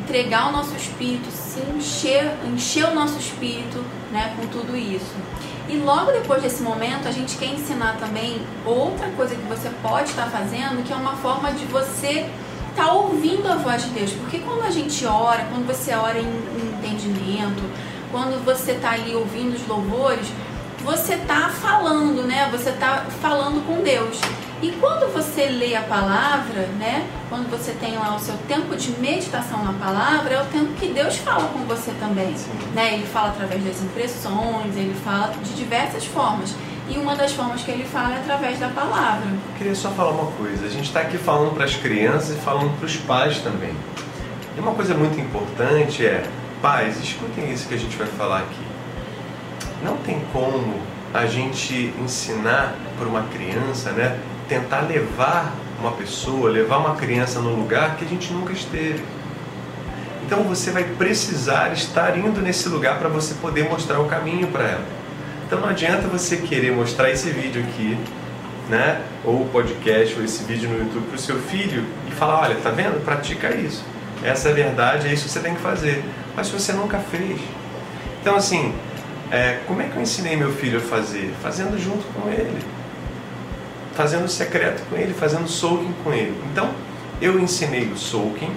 entregar 0.00 0.48
o 0.48 0.52
nosso 0.52 0.74
espírito, 0.74 1.30
se 1.30 1.60
encher, 1.76 2.32
encher 2.46 2.86
o 2.86 2.94
nosso 2.94 3.18
espírito, 3.18 3.84
né, 4.10 4.34
com 4.36 4.46
tudo 4.46 4.76
isso. 4.76 5.14
E 5.68 5.76
logo 5.76 6.10
depois 6.10 6.42
desse 6.42 6.62
momento, 6.62 7.06
a 7.06 7.10
gente 7.10 7.36
quer 7.36 7.52
ensinar 7.52 7.98
também 7.98 8.40
outra 8.64 9.08
coisa 9.10 9.34
que 9.34 9.42
você 9.42 9.68
pode 9.82 10.08
estar 10.08 10.26
fazendo, 10.30 10.82
que 10.82 10.92
é 10.92 10.96
uma 10.96 11.14
forma 11.16 11.52
de 11.52 11.66
você 11.66 12.26
estar 12.70 12.86
tá 12.86 12.92
ouvindo 12.92 13.46
a 13.46 13.56
voz 13.56 13.84
de 13.84 13.90
Deus. 13.90 14.12
Porque 14.12 14.38
quando 14.38 14.62
a 14.62 14.70
gente 14.70 15.04
ora, 15.04 15.44
quando 15.52 15.66
você 15.66 15.92
ora 15.92 16.18
em, 16.18 16.24
em 16.24 16.78
entendimento, 16.78 17.62
quando 18.10 18.42
você 18.42 18.72
está 18.72 18.92
ali 18.92 19.14
ouvindo 19.14 19.54
os 19.54 19.66
louvores, 19.66 20.26
você 20.88 21.16
está 21.16 21.50
falando, 21.50 22.26
né? 22.26 22.48
Você 22.50 22.70
está 22.70 23.04
falando 23.20 23.62
com 23.66 23.82
Deus. 23.82 24.18
E 24.62 24.72
quando 24.80 25.12
você 25.12 25.44
lê 25.44 25.76
a 25.76 25.82
palavra, 25.82 26.66
né? 26.78 27.06
Quando 27.28 27.50
você 27.50 27.72
tem 27.72 27.98
lá 27.98 28.16
o 28.16 28.18
seu 28.18 28.34
tempo 28.48 28.74
de 28.74 28.92
meditação 28.92 29.62
na 29.62 29.74
palavra, 29.74 30.32
é 30.32 30.42
o 30.42 30.46
tempo 30.46 30.72
que 30.80 30.86
Deus 30.86 31.18
fala 31.18 31.46
com 31.48 31.58
você 31.66 31.92
também, 32.00 32.34
né? 32.74 32.94
Ele 32.94 33.06
fala 33.06 33.28
através 33.28 33.62
das 33.62 33.82
impressões, 33.82 34.74
ele 34.76 34.94
fala 35.04 35.34
de 35.42 35.52
diversas 35.54 36.06
formas. 36.06 36.54
E 36.88 36.96
uma 36.96 37.14
das 37.14 37.34
formas 37.34 37.62
que 37.62 37.70
ele 37.70 37.84
fala 37.84 38.14
é 38.14 38.18
através 38.20 38.58
da 38.58 38.68
palavra. 38.68 39.28
Eu 39.28 39.58
queria 39.58 39.74
só 39.74 39.90
falar 39.90 40.12
uma 40.12 40.32
coisa. 40.32 40.64
A 40.64 40.70
gente 40.70 40.86
está 40.86 41.00
aqui 41.00 41.18
falando 41.18 41.54
para 41.54 41.66
as 41.66 41.76
crianças 41.76 42.34
e 42.34 42.40
falando 42.40 42.74
para 42.78 42.86
os 42.86 42.96
pais 42.96 43.40
também. 43.40 43.76
E 44.56 44.60
uma 44.60 44.72
coisa 44.72 44.94
muito 44.94 45.20
importante 45.20 46.06
é, 46.06 46.26
pais, 46.62 46.96
escutem 46.98 47.52
isso 47.52 47.68
que 47.68 47.74
a 47.74 47.78
gente 47.78 47.94
vai 47.94 48.06
falar 48.06 48.38
aqui 48.38 48.67
não 49.82 49.96
tem 49.98 50.20
como 50.32 50.74
a 51.12 51.26
gente 51.26 51.92
ensinar 52.02 52.74
para 52.98 53.08
uma 53.08 53.22
criança, 53.24 53.92
né, 53.92 54.18
tentar 54.48 54.80
levar 54.80 55.54
uma 55.80 55.92
pessoa, 55.92 56.50
levar 56.50 56.78
uma 56.78 56.96
criança 56.96 57.40
num 57.40 57.54
lugar 57.54 57.96
que 57.96 58.04
a 58.04 58.08
gente 58.08 58.32
nunca 58.32 58.52
esteve. 58.52 59.02
Então 60.26 60.42
você 60.42 60.70
vai 60.70 60.84
precisar 60.84 61.72
estar 61.72 62.18
indo 62.18 62.40
nesse 62.42 62.68
lugar 62.68 62.98
para 62.98 63.08
você 63.08 63.34
poder 63.34 63.68
mostrar 63.68 63.98
o 64.00 64.06
caminho 64.06 64.48
para 64.48 64.64
ela. 64.64 64.86
Então 65.46 65.60
não 65.60 65.68
adianta 65.68 66.06
você 66.06 66.36
querer 66.36 66.72
mostrar 66.72 67.10
esse 67.10 67.30
vídeo 67.30 67.62
aqui, 67.62 67.96
né, 68.68 69.00
ou 69.24 69.42
o 69.42 69.48
podcast, 69.48 70.14
ou 70.18 70.24
esse 70.24 70.44
vídeo 70.44 70.68
no 70.68 70.78
YouTube 70.78 71.06
para 71.06 71.16
o 71.16 71.18
seu 71.18 71.38
filho 71.38 71.86
e 72.06 72.10
falar, 72.10 72.42
olha, 72.42 72.56
tá 72.56 72.68
vendo? 72.68 73.02
Pratica 73.02 73.54
isso. 73.54 73.82
Essa 74.22 74.48
é 74.48 74.52
a 74.52 74.54
verdade, 74.54 75.08
é 75.08 75.12
isso 75.12 75.24
que 75.24 75.30
você 75.30 75.40
tem 75.40 75.54
que 75.54 75.62
fazer. 75.62 76.04
Mas 76.36 76.48
se 76.48 76.52
você 76.52 76.72
nunca 76.72 76.98
fez. 76.98 77.40
Então 78.20 78.36
assim, 78.36 78.74
é, 79.30 79.60
como 79.66 79.82
é 79.82 79.86
que 79.88 79.96
eu 79.96 80.02
ensinei 80.02 80.36
meu 80.36 80.52
filho 80.52 80.78
a 80.78 80.80
fazer? 80.80 81.34
Fazendo 81.42 81.78
junto 81.78 82.04
com 82.14 82.28
ele. 82.30 82.58
Fazendo 83.94 84.28
secreto 84.28 84.82
com 84.88 84.96
ele, 84.96 85.12
fazendo 85.12 85.48
soaking 85.48 85.94
com 86.04 86.12
ele. 86.12 86.40
Então, 86.52 86.70
eu 87.20 87.38
ensinei 87.38 87.86
o 87.86 87.96
soaking, 87.96 88.52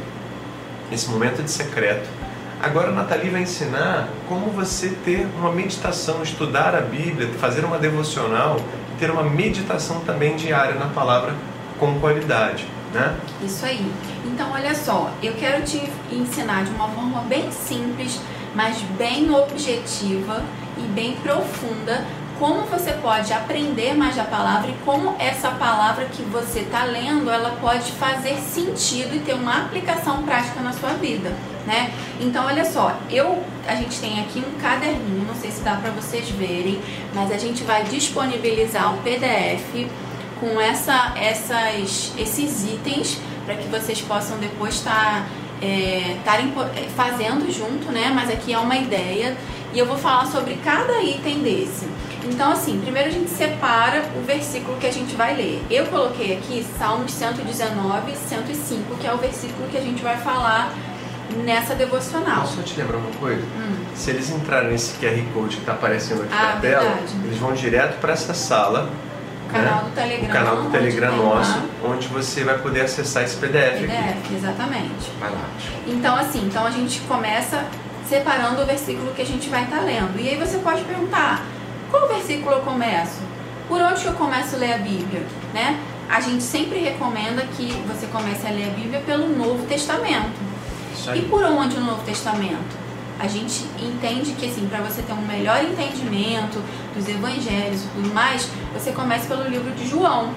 esse 0.91 1.09
momento 1.09 1.41
de 1.41 1.49
secreto. 1.49 2.07
Agora 2.61 2.89
a 2.89 2.91
Nathalie 2.91 3.31
vai 3.31 3.41
ensinar 3.41 4.07
como 4.29 4.51
você 4.51 4.89
ter 5.03 5.27
uma 5.37 5.51
meditação, 5.51 6.21
estudar 6.21 6.75
a 6.75 6.81
Bíblia, 6.81 7.27
fazer 7.39 7.65
uma 7.65 7.79
devocional, 7.79 8.57
ter 8.99 9.09
uma 9.09 9.23
meditação 9.23 10.01
também 10.01 10.35
diária 10.35 10.75
na 10.75 10.85
palavra 10.85 11.33
com 11.79 11.99
qualidade. 11.99 12.67
né? 12.93 13.17
Isso 13.41 13.65
aí. 13.65 13.91
Então, 14.25 14.51
olha 14.51 14.75
só, 14.75 15.11
eu 15.23 15.33
quero 15.33 15.63
te 15.63 15.81
ensinar 16.11 16.65
de 16.65 16.71
uma 16.71 16.87
forma 16.89 17.21
bem 17.21 17.49
simples, 17.51 18.19
mas 18.53 18.77
bem 18.97 19.33
objetiva 19.33 20.43
bem 20.91 21.15
profunda 21.15 22.05
como 22.41 22.63
você 22.63 22.93
pode 22.93 23.31
aprender 23.31 23.93
mais 23.93 24.15
da 24.15 24.23
palavra 24.23 24.71
e 24.71 24.73
como 24.83 25.15
essa 25.19 25.51
palavra 25.51 26.05
que 26.05 26.23
você 26.23 26.61
está 26.61 26.85
lendo 26.85 27.29
ela 27.29 27.55
pode 27.61 27.91
fazer 27.91 28.35
sentido 28.37 29.15
e 29.15 29.19
ter 29.19 29.35
uma 29.35 29.65
aplicação 29.65 30.23
prática 30.23 30.59
na 30.59 30.73
sua 30.73 30.93
vida, 30.93 31.31
né? 31.67 31.93
Então 32.19 32.47
olha 32.47 32.65
só, 32.65 32.97
eu 33.11 33.43
a 33.67 33.75
gente 33.75 33.99
tem 33.99 34.19
aqui 34.21 34.39
um 34.39 34.59
caderninho, 34.59 35.23
não 35.27 35.35
sei 35.35 35.51
se 35.51 35.61
dá 35.61 35.75
para 35.75 35.91
vocês 35.91 36.29
verem, 36.31 36.81
mas 37.13 37.31
a 37.31 37.37
gente 37.37 37.63
vai 37.63 37.83
disponibilizar 37.83 38.91
um 38.91 38.97
PDF 39.03 39.87
com 40.39 40.59
essa, 40.59 41.13
essas, 41.15 42.11
esses 42.17 42.63
itens 42.63 43.19
para 43.45 43.53
que 43.53 43.67
vocês 43.67 44.01
possam 44.01 44.39
depois 44.39 44.73
estar 44.73 45.27
tá, 46.25 46.39
é, 46.41 46.87
fazendo 46.95 47.51
junto, 47.51 47.91
né? 47.91 48.11
Mas 48.13 48.31
aqui 48.31 48.51
é 48.51 48.57
uma 48.57 48.75
ideia 48.75 49.37
e 49.73 49.79
eu 49.79 49.85
vou 49.85 49.97
falar 49.97 50.25
sobre 50.27 50.55
cada 50.63 51.01
item 51.01 51.39
desse. 51.39 51.87
Então, 52.23 52.51
assim, 52.51 52.79
primeiro 52.79 53.09
a 53.09 53.11
gente 53.11 53.29
separa 53.29 54.03
o 54.15 54.23
versículo 54.23 54.77
que 54.77 54.85
a 54.85 54.91
gente 54.91 55.15
vai 55.15 55.35
ler. 55.35 55.63
Eu 55.69 55.85
coloquei 55.87 56.37
aqui 56.37 56.65
Salmos 56.77 57.11
119 57.11 58.11
e 58.11 58.15
105, 58.15 58.95
que 58.97 59.07
é 59.07 59.13
o 59.13 59.17
versículo 59.17 59.67
que 59.69 59.77
a 59.77 59.81
gente 59.81 60.03
vai 60.03 60.17
falar 60.17 60.71
nessa 61.43 61.73
devocional. 61.73 62.41
Posso 62.41 62.61
te 62.61 62.79
lembrar 62.79 62.97
uma 62.97 63.11
coisa? 63.11 63.41
Hum. 63.41 63.85
Se 63.95 64.11
eles 64.11 64.29
entrarem 64.29 64.69
nesse 64.69 64.93
QR 64.99 65.19
Code 65.33 65.55
que 65.55 65.61
está 65.61 65.73
aparecendo 65.73 66.23
aqui 66.23 66.33
ah, 66.33 66.55
na 66.55 66.61
tela, 66.61 66.81
verdade. 66.81 67.15
eles 67.23 67.37
vão 67.37 67.53
direto 67.53 67.99
para 67.99 68.13
essa 68.13 68.33
sala. 68.33 68.89
O 69.47 69.51
canal 69.51 69.83
né? 69.83 69.89
do 69.89 69.95
Telegram. 69.95 70.29
O 70.29 70.31
canal 70.31 70.63
do 70.63 70.69
Telegram 70.69 71.17
nosso, 71.17 71.59
onde 71.83 72.07
você 72.07 72.43
vai 72.43 72.57
poder 72.59 72.81
acessar 72.81 73.23
esse 73.23 73.35
PDF. 73.37 73.81
PDF, 73.81 74.17
aqui. 74.23 74.35
exatamente. 74.35 75.11
Vai 75.19 75.29
lá. 75.31 75.49
Então, 75.87 76.15
assim, 76.15 76.45
então 76.45 76.65
a 76.65 76.71
gente 76.71 77.01
começa 77.01 77.65
separando 78.11 78.61
o 78.61 78.65
versículo 78.65 79.13
que 79.13 79.21
a 79.21 79.25
gente 79.25 79.47
vai 79.47 79.63
estar 79.63 79.77
tá 79.77 79.83
lendo. 79.83 80.19
E 80.19 80.27
aí 80.27 80.35
você 80.35 80.57
pode 80.57 80.83
perguntar, 80.83 81.45
qual 81.89 82.09
versículo 82.09 82.55
eu 82.55 82.61
começo? 82.61 83.21
Por 83.69 83.81
onde 83.81 84.05
eu 84.05 84.11
começo 84.13 84.57
a 84.57 84.59
ler 84.59 84.73
a 84.73 84.77
Bíblia? 84.79 85.23
Né? 85.53 85.79
A 86.09 86.19
gente 86.19 86.43
sempre 86.43 86.79
recomenda 86.79 87.41
que 87.55 87.71
você 87.87 88.07
comece 88.07 88.45
a 88.45 88.49
ler 88.49 88.65
a 88.65 88.73
Bíblia 88.73 89.01
pelo 89.05 89.29
Novo 89.29 89.65
Testamento. 89.65 90.51
E 91.15 91.21
por 91.21 91.41
onde 91.43 91.77
o 91.77 91.79
Novo 91.79 92.03
Testamento? 92.03 92.81
A 93.17 93.27
gente 93.27 93.65
entende 93.79 94.33
que 94.33 94.45
assim, 94.45 94.67
para 94.67 94.81
você 94.81 95.01
ter 95.01 95.13
um 95.13 95.25
melhor 95.25 95.63
entendimento 95.63 96.61
dos 96.93 97.07
evangelhos 97.07 97.85
e 97.85 97.87
tudo 97.95 98.13
mais, 98.13 98.49
você 98.73 98.91
começa 98.91 99.25
pelo 99.25 99.47
livro 99.47 99.71
de 99.71 99.87
João, 99.87 100.31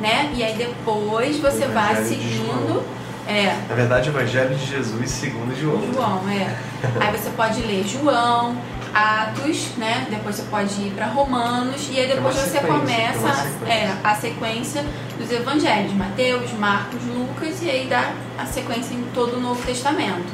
né? 0.00 0.32
E 0.34 0.42
aí 0.42 0.56
depois 0.56 1.38
você 1.38 1.66
vai 1.66 1.94
seguindo 2.02 2.82
é. 3.30 3.56
Na 3.68 3.74
verdade, 3.74 4.10
o 4.10 4.12
Evangelho 4.12 4.54
de 4.54 4.66
Jesus 4.66 5.10
segundo 5.10 5.54
João. 5.58 5.92
João, 5.92 6.28
é. 6.28 6.56
aí 7.00 7.16
você 7.16 7.30
pode 7.30 7.62
ler 7.62 7.86
João, 7.86 8.56
Atos, 8.92 9.76
né? 9.76 10.06
Depois 10.10 10.36
você 10.36 10.42
pode 10.50 10.74
ir 10.80 10.92
para 10.94 11.06
Romanos 11.06 11.88
e 11.90 12.00
aí 12.00 12.08
depois 12.08 12.34
você 12.34 12.58
começa 12.58 13.46
é, 13.66 13.92
a 14.02 14.14
sequência 14.16 14.84
dos 15.16 15.30
evangelhos, 15.30 15.92
Mateus, 15.92 16.52
Marcos, 16.54 17.00
Lucas 17.04 17.62
e 17.62 17.70
aí 17.70 17.86
dá 17.88 18.12
a 18.38 18.46
sequência 18.46 18.94
em 18.94 19.02
todo 19.14 19.36
o 19.36 19.40
Novo 19.40 19.62
Testamento. 19.64 20.32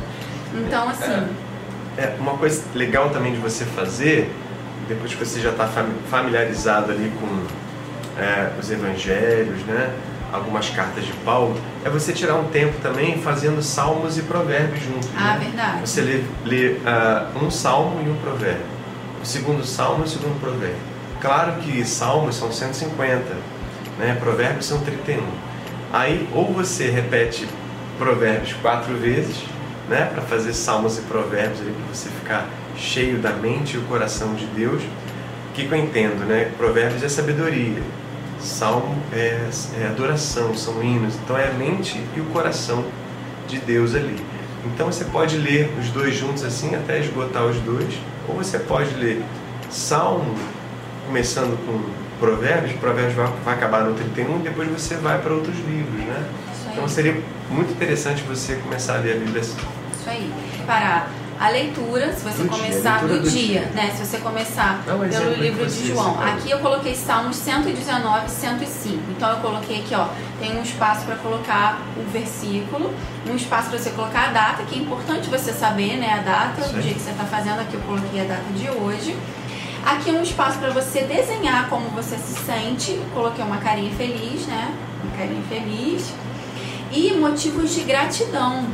Então, 0.54 0.88
assim. 0.88 1.28
É, 1.98 2.02
é 2.02 2.16
uma 2.18 2.36
coisa 2.38 2.62
legal 2.74 3.10
também 3.10 3.32
de 3.32 3.38
você 3.38 3.64
fazer, 3.64 4.34
depois 4.88 5.14
que 5.14 5.24
você 5.24 5.40
já 5.40 5.50
está 5.50 5.68
familiarizado 6.10 6.92
ali 6.92 7.12
com 7.20 8.20
é, 8.20 8.52
os 8.58 8.70
evangelhos, 8.70 9.62
né? 9.66 9.92
Algumas 10.36 10.70
cartas 10.70 11.04
de 11.04 11.12
Paulo, 11.24 11.56
é 11.84 11.90
você 11.90 12.12
tirar 12.12 12.34
um 12.36 12.44
tempo 12.44 12.78
também 12.80 13.20
fazendo 13.20 13.62
salmos 13.62 14.18
e 14.18 14.22
provérbios 14.22 14.82
juntos. 14.84 15.08
Ah, 15.16 15.34
né? 15.34 15.44
verdade. 15.44 15.80
Você 15.80 16.00
lê, 16.00 16.22
lê 16.44 16.72
uh, 16.72 17.44
um 17.44 17.50
salmo 17.50 18.00
e 18.04 18.08
um 18.08 18.16
provérbio. 18.16 18.64
O 19.22 19.26
segundo 19.26 19.64
salmo 19.64 20.04
e 20.04 20.06
o 20.06 20.08
segundo 20.08 20.40
provérbio. 20.40 20.78
Claro 21.20 21.54
que 21.60 21.84
salmos 21.84 22.36
são 22.36 22.52
150, 22.52 23.24
né? 23.98 24.16
provérbios 24.20 24.66
são 24.66 24.80
31. 24.80 25.22
Aí, 25.92 26.28
ou 26.32 26.52
você 26.52 26.90
repete 26.90 27.48
provérbios 27.98 28.52
quatro 28.60 28.94
vezes, 28.96 29.36
né? 29.88 30.10
para 30.12 30.22
fazer 30.22 30.52
salmos 30.52 30.98
e 30.98 31.02
provérbios, 31.02 31.60
para 31.60 31.94
você 31.94 32.08
ficar 32.10 32.46
cheio 32.76 33.18
da 33.18 33.32
mente 33.32 33.76
e 33.76 33.78
o 33.78 33.82
coração 33.82 34.34
de 34.34 34.46
Deus. 34.46 34.82
O 34.82 35.52
que, 35.54 35.66
que 35.66 35.72
eu 35.72 35.78
entendo? 35.78 36.26
Né? 36.26 36.50
Provérbios 36.58 37.02
é 37.02 37.08
sabedoria 37.08 37.82
Salmo 38.46 38.96
é, 39.12 39.48
é 39.80 39.86
adoração, 39.86 40.54
são 40.54 40.82
hinos. 40.82 41.14
Então 41.16 41.36
é 41.36 41.48
a 41.48 41.52
mente 41.52 42.02
e 42.16 42.20
o 42.20 42.24
coração 42.26 42.84
de 43.46 43.58
Deus 43.58 43.94
ali. 43.94 44.16
Então 44.64 44.86
você 44.86 45.04
pode 45.04 45.36
ler 45.36 45.72
os 45.78 45.90
dois 45.90 46.14
juntos 46.14 46.42
assim 46.42 46.74
até 46.74 46.98
esgotar 47.00 47.44
os 47.44 47.56
dois, 47.60 47.94
ou 48.28 48.36
você 48.36 48.58
pode 48.58 48.94
ler 48.94 49.22
Salmo 49.70 50.34
começando 51.06 51.56
com 51.66 51.80
Provérbios, 52.18 52.72
Provérbios 52.78 53.14
vai, 53.14 53.26
vai 53.44 53.54
acabar 53.54 53.84
no 53.84 53.94
31 53.94 54.36
e 54.36 54.38
depois 54.40 54.68
você 54.68 54.96
vai 54.96 55.20
para 55.20 55.32
outros 55.32 55.56
livros, 55.68 56.00
né? 56.00 56.28
Então 56.72 56.88
seria 56.88 57.20
muito 57.50 57.72
interessante 57.72 58.22
você 58.22 58.56
começar 58.56 58.96
a 58.96 58.98
ler 58.98 59.16
a 59.16 59.18
Bíblia 59.18 59.40
assim. 59.40 59.56
Isso 59.98 60.10
aí. 60.10 60.32
Parar 60.66 61.10
a 61.38 61.48
leitura, 61.50 62.12
se 62.12 62.22
você 62.22 62.42
do 62.42 62.48
começar 62.48 62.98
dia, 63.00 63.08
do, 63.08 63.22
do 63.22 63.30
dia, 63.30 63.60
dia, 63.60 63.60
né? 63.74 63.92
Se 63.94 64.04
você 64.04 64.18
começar 64.18 64.82
Não, 64.86 64.98
pelo 65.00 65.34
livro 65.34 65.66
de 65.66 65.88
João. 65.88 66.18
Aqui 66.22 66.50
eu 66.50 66.58
coloquei 66.60 66.94
Salmos 66.94 67.36
119 67.36 68.26
e 68.26 68.30
105. 68.30 68.98
Então 69.10 69.30
eu 69.30 69.36
coloquei 69.38 69.80
aqui, 69.80 69.94
ó, 69.94 70.08
tem 70.40 70.58
um 70.58 70.62
espaço 70.62 71.04
para 71.04 71.16
colocar 71.16 71.80
o 71.96 72.10
versículo, 72.10 72.92
um 73.28 73.36
espaço 73.36 73.68
para 73.68 73.78
você 73.78 73.90
colocar 73.90 74.28
a 74.28 74.32
data, 74.32 74.62
que 74.64 74.78
é 74.78 74.82
importante 74.82 75.28
você 75.28 75.52
saber, 75.52 75.96
né, 75.98 76.14
a 76.14 76.22
data, 76.22 76.62
Sim. 76.62 76.74
do 76.74 76.82
dia 76.82 76.94
que 76.94 77.00
você 77.00 77.10
está 77.10 77.24
fazendo. 77.24 77.60
Aqui 77.60 77.74
eu 77.74 77.80
coloquei 77.80 78.20
a 78.20 78.24
data 78.24 78.52
de 78.54 78.70
hoje. 78.70 79.16
Aqui 79.84 80.10
um 80.10 80.22
espaço 80.22 80.58
para 80.58 80.70
você 80.70 81.02
desenhar 81.02 81.68
como 81.68 81.88
você 81.90 82.16
se 82.16 82.34
sente. 82.44 82.98
Coloquei 83.14 83.44
uma 83.44 83.58
carinha 83.58 83.92
feliz, 83.94 84.46
né? 84.46 84.74
Uma 85.04 85.16
carinha 85.16 85.42
feliz. 85.48 86.12
E 86.90 87.12
motivos 87.12 87.74
de 87.74 87.82
gratidão 87.82 88.64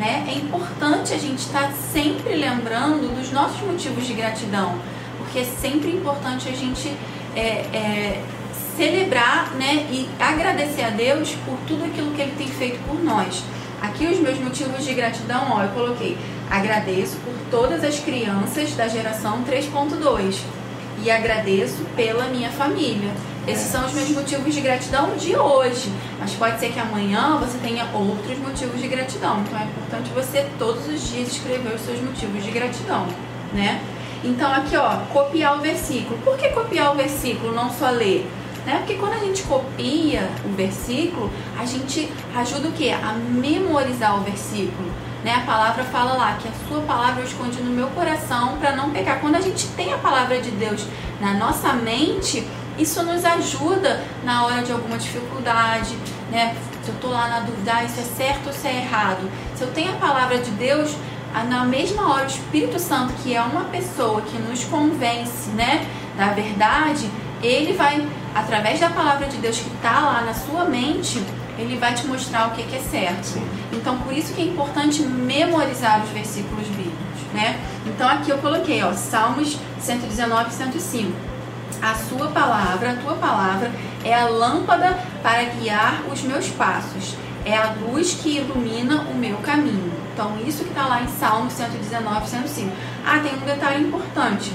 né? 0.00 0.24
É 0.26 0.32
importante 0.32 1.12
a 1.12 1.18
gente 1.18 1.40
estar 1.40 1.68
tá 1.68 1.72
sempre 1.92 2.34
lembrando 2.34 3.14
dos 3.14 3.30
nossos 3.30 3.60
motivos 3.60 4.06
de 4.06 4.14
gratidão, 4.14 4.74
porque 5.18 5.40
é 5.40 5.44
sempre 5.44 5.90
importante 5.90 6.48
a 6.48 6.52
gente 6.52 6.90
é, 7.36 7.66
é, 7.72 8.22
celebrar, 8.76 9.52
né? 9.54 9.86
E 9.90 10.08
agradecer 10.18 10.82
a 10.82 10.90
Deus 10.90 11.36
por 11.44 11.58
tudo 11.68 11.84
aquilo 11.84 12.12
que 12.12 12.22
Ele 12.22 12.34
tem 12.36 12.48
feito 12.48 12.80
por 12.88 12.98
nós. 13.04 13.44
Aqui 13.82 14.06
os 14.06 14.18
meus 14.18 14.38
motivos 14.38 14.84
de 14.84 14.94
gratidão, 14.94 15.48
ó, 15.50 15.62
eu 15.62 15.68
coloquei 15.68 16.16
agradeço 16.50 17.16
por 17.18 17.32
todas 17.50 17.84
as 17.84 18.00
crianças 18.00 18.74
da 18.74 18.88
geração 18.88 19.44
3.2 19.44 20.40
e 21.04 21.10
agradeço 21.10 21.84
pela 21.94 22.24
minha 22.24 22.50
família. 22.50 23.12
Esses 23.50 23.66
são 23.66 23.84
os 23.84 23.92
meus 23.92 24.08
motivos 24.10 24.54
de 24.54 24.60
gratidão 24.60 25.16
de 25.16 25.36
hoje. 25.36 25.92
Mas 26.20 26.32
pode 26.34 26.60
ser 26.60 26.70
que 26.72 26.78
amanhã 26.78 27.36
você 27.36 27.58
tenha 27.58 27.84
outros 27.92 28.38
motivos 28.38 28.80
de 28.80 28.86
gratidão. 28.86 29.40
Então 29.40 29.58
é 29.58 29.64
importante 29.64 30.10
você 30.14 30.46
todos 30.58 30.86
os 30.86 31.08
dias 31.08 31.32
escrever 31.32 31.74
os 31.74 31.80
seus 31.80 32.00
motivos 32.00 32.44
de 32.44 32.50
gratidão, 32.52 33.06
né? 33.52 33.80
Então 34.22 34.52
aqui 34.52 34.76
ó, 34.76 34.98
copiar 35.12 35.58
o 35.58 35.60
versículo. 35.60 36.16
Por 36.18 36.36
que 36.36 36.50
copiar 36.50 36.92
o 36.92 36.96
versículo, 36.96 37.52
não 37.52 37.70
só 37.70 37.90
ler? 37.90 38.30
Né? 38.64 38.76
Porque 38.78 38.94
quando 38.94 39.14
a 39.14 39.18
gente 39.18 39.42
copia 39.42 40.28
o 40.44 40.54
versículo, 40.54 41.30
a 41.58 41.64
gente 41.64 42.12
ajuda 42.36 42.68
o 42.68 42.72
quê? 42.72 42.90
A 42.90 43.14
memorizar 43.14 44.16
o 44.16 44.22
versículo. 44.22 44.90
Né? 45.24 45.34
A 45.34 45.40
palavra 45.40 45.84
fala 45.84 46.12
lá 46.12 46.34
que 46.34 46.46
a 46.46 46.52
sua 46.68 46.80
palavra 46.82 47.22
eu 47.22 47.26
escondi 47.26 47.60
no 47.62 47.70
meu 47.70 47.88
coração 47.88 48.58
para 48.58 48.76
não 48.76 48.90
pecar. 48.90 49.20
Quando 49.20 49.36
a 49.36 49.40
gente 49.40 49.66
tem 49.68 49.92
a 49.92 49.98
palavra 49.98 50.40
de 50.40 50.50
Deus 50.50 50.86
na 51.20 51.34
nossa 51.34 51.72
mente, 51.72 52.46
isso 52.80 53.02
nos 53.02 53.24
ajuda 53.24 54.02
na 54.24 54.46
hora 54.46 54.62
de 54.62 54.72
alguma 54.72 54.96
dificuldade, 54.96 55.96
né? 56.30 56.56
Se 56.82 56.88
eu 56.88 56.94
estou 56.94 57.10
lá 57.10 57.28
na 57.28 57.40
dúvida, 57.40 57.72
ah, 57.74 57.84
isso 57.84 58.00
é 58.00 58.02
certo 58.02 58.46
ou 58.46 58.50
isso 58.50 58.66
é 58.66 58.76
errado. 58.76 59.30
Se 59.54 59.62
eu 59.62 59.70
tenho 59.72 59.92
a 59.92 59.96
palavra 59.96 60.38
de 60.38 60.50
Deus, 60.52 60.96
na 61.48 61.64
mesma 61.64 62.12
hora 62.12 62.24
o 62.24 62.26
Espírito 62.26 62.78
Santo, 62.78 63.12
que 63.22 63.34
é 63.34 63.40
uma 63.42 63.64
pessoa 63.64 64.22
que 64.22 64.38
nos 64.38 64.64
convence, 64.64 65.50
né, 65.50 65.86
da 66.16 66.28
verdade, 66.28 67.08
ele 67.42 67.74
vai, 67.74 68.06
através 68.34 68.80
da 68.80 68.88
palavra 68.88 69.26
de 69.26 69.36
Deus 69.36 69.58
que 69.58 69.70
está 69.74 70.00
lá 70.00 70.22
na 70.22 70.34
sua 70.34 70.64
mente, 70.64 71.22
ele 71.58 71.76
vai 71.76 71.92
te 71.92 72.06
mostrar 72.06 72.48
o 72.48 72.50
que, 72.52 72.62
que 72.62 72.76
é 72.76 72.80
certo. 72.80 73.24
Sim. 73.24 73.46
Então, 73.72 73.98
por 73.98 74.14
isso 74.14 74.32
que 74.32 74.40
é 74.40 74.44
importante 74.46 75.02
memorizar 75.02 76.02
os 76.02 76.08
versículos 76.10 76.66
bíblicos, 76.68 77.34
né? 77.34 77.60
Então, 77.84 78.08
aqui 78.08 78.30
eu 78.30 78.38
coloquei, 78.38 78.82
ó, 78.82 78.92
Salmos 78.94 79.58
119 79.78 80.48
e 80.48 80.52
105 80.52 81.29
a 81.82 81.94
sua 81.94 82.28
palavra, 82.28 82.92
a 82.92 82.94
tua 82.94 83.14
palavra, 83.14 83.70
é 84.04 84.14
a 84.14 84.26
lâmpada 84.26 84.98
para 85.22 85.44
guiar 85.44 86.02
os 86.10 86.22
meus 86.22 86.48
passos, 86.48 87.16
é 87.44 87.56
a 87.56 87.72
luz 87.72 88.14
que 88.14 88.36
ilumina 88.36 89.02
o 89.10 89.14
meu 89.14 89.36
caminho. 89.38 89.92
Então, 90.12 90.36
isso 90.46 90.64
que 90.64 90.70
está 90.70 90.86
lá 90.86 91.02
em 91.02 91.08
Salmo 91.08 91.50
119, 91.50 92.28
105. 92.28 92.70
Ah, 93.06 93.18
tem 93.20 93.34
um 93.34 93.46
detalhe 93.46 93.84
importante. 93.84 94.52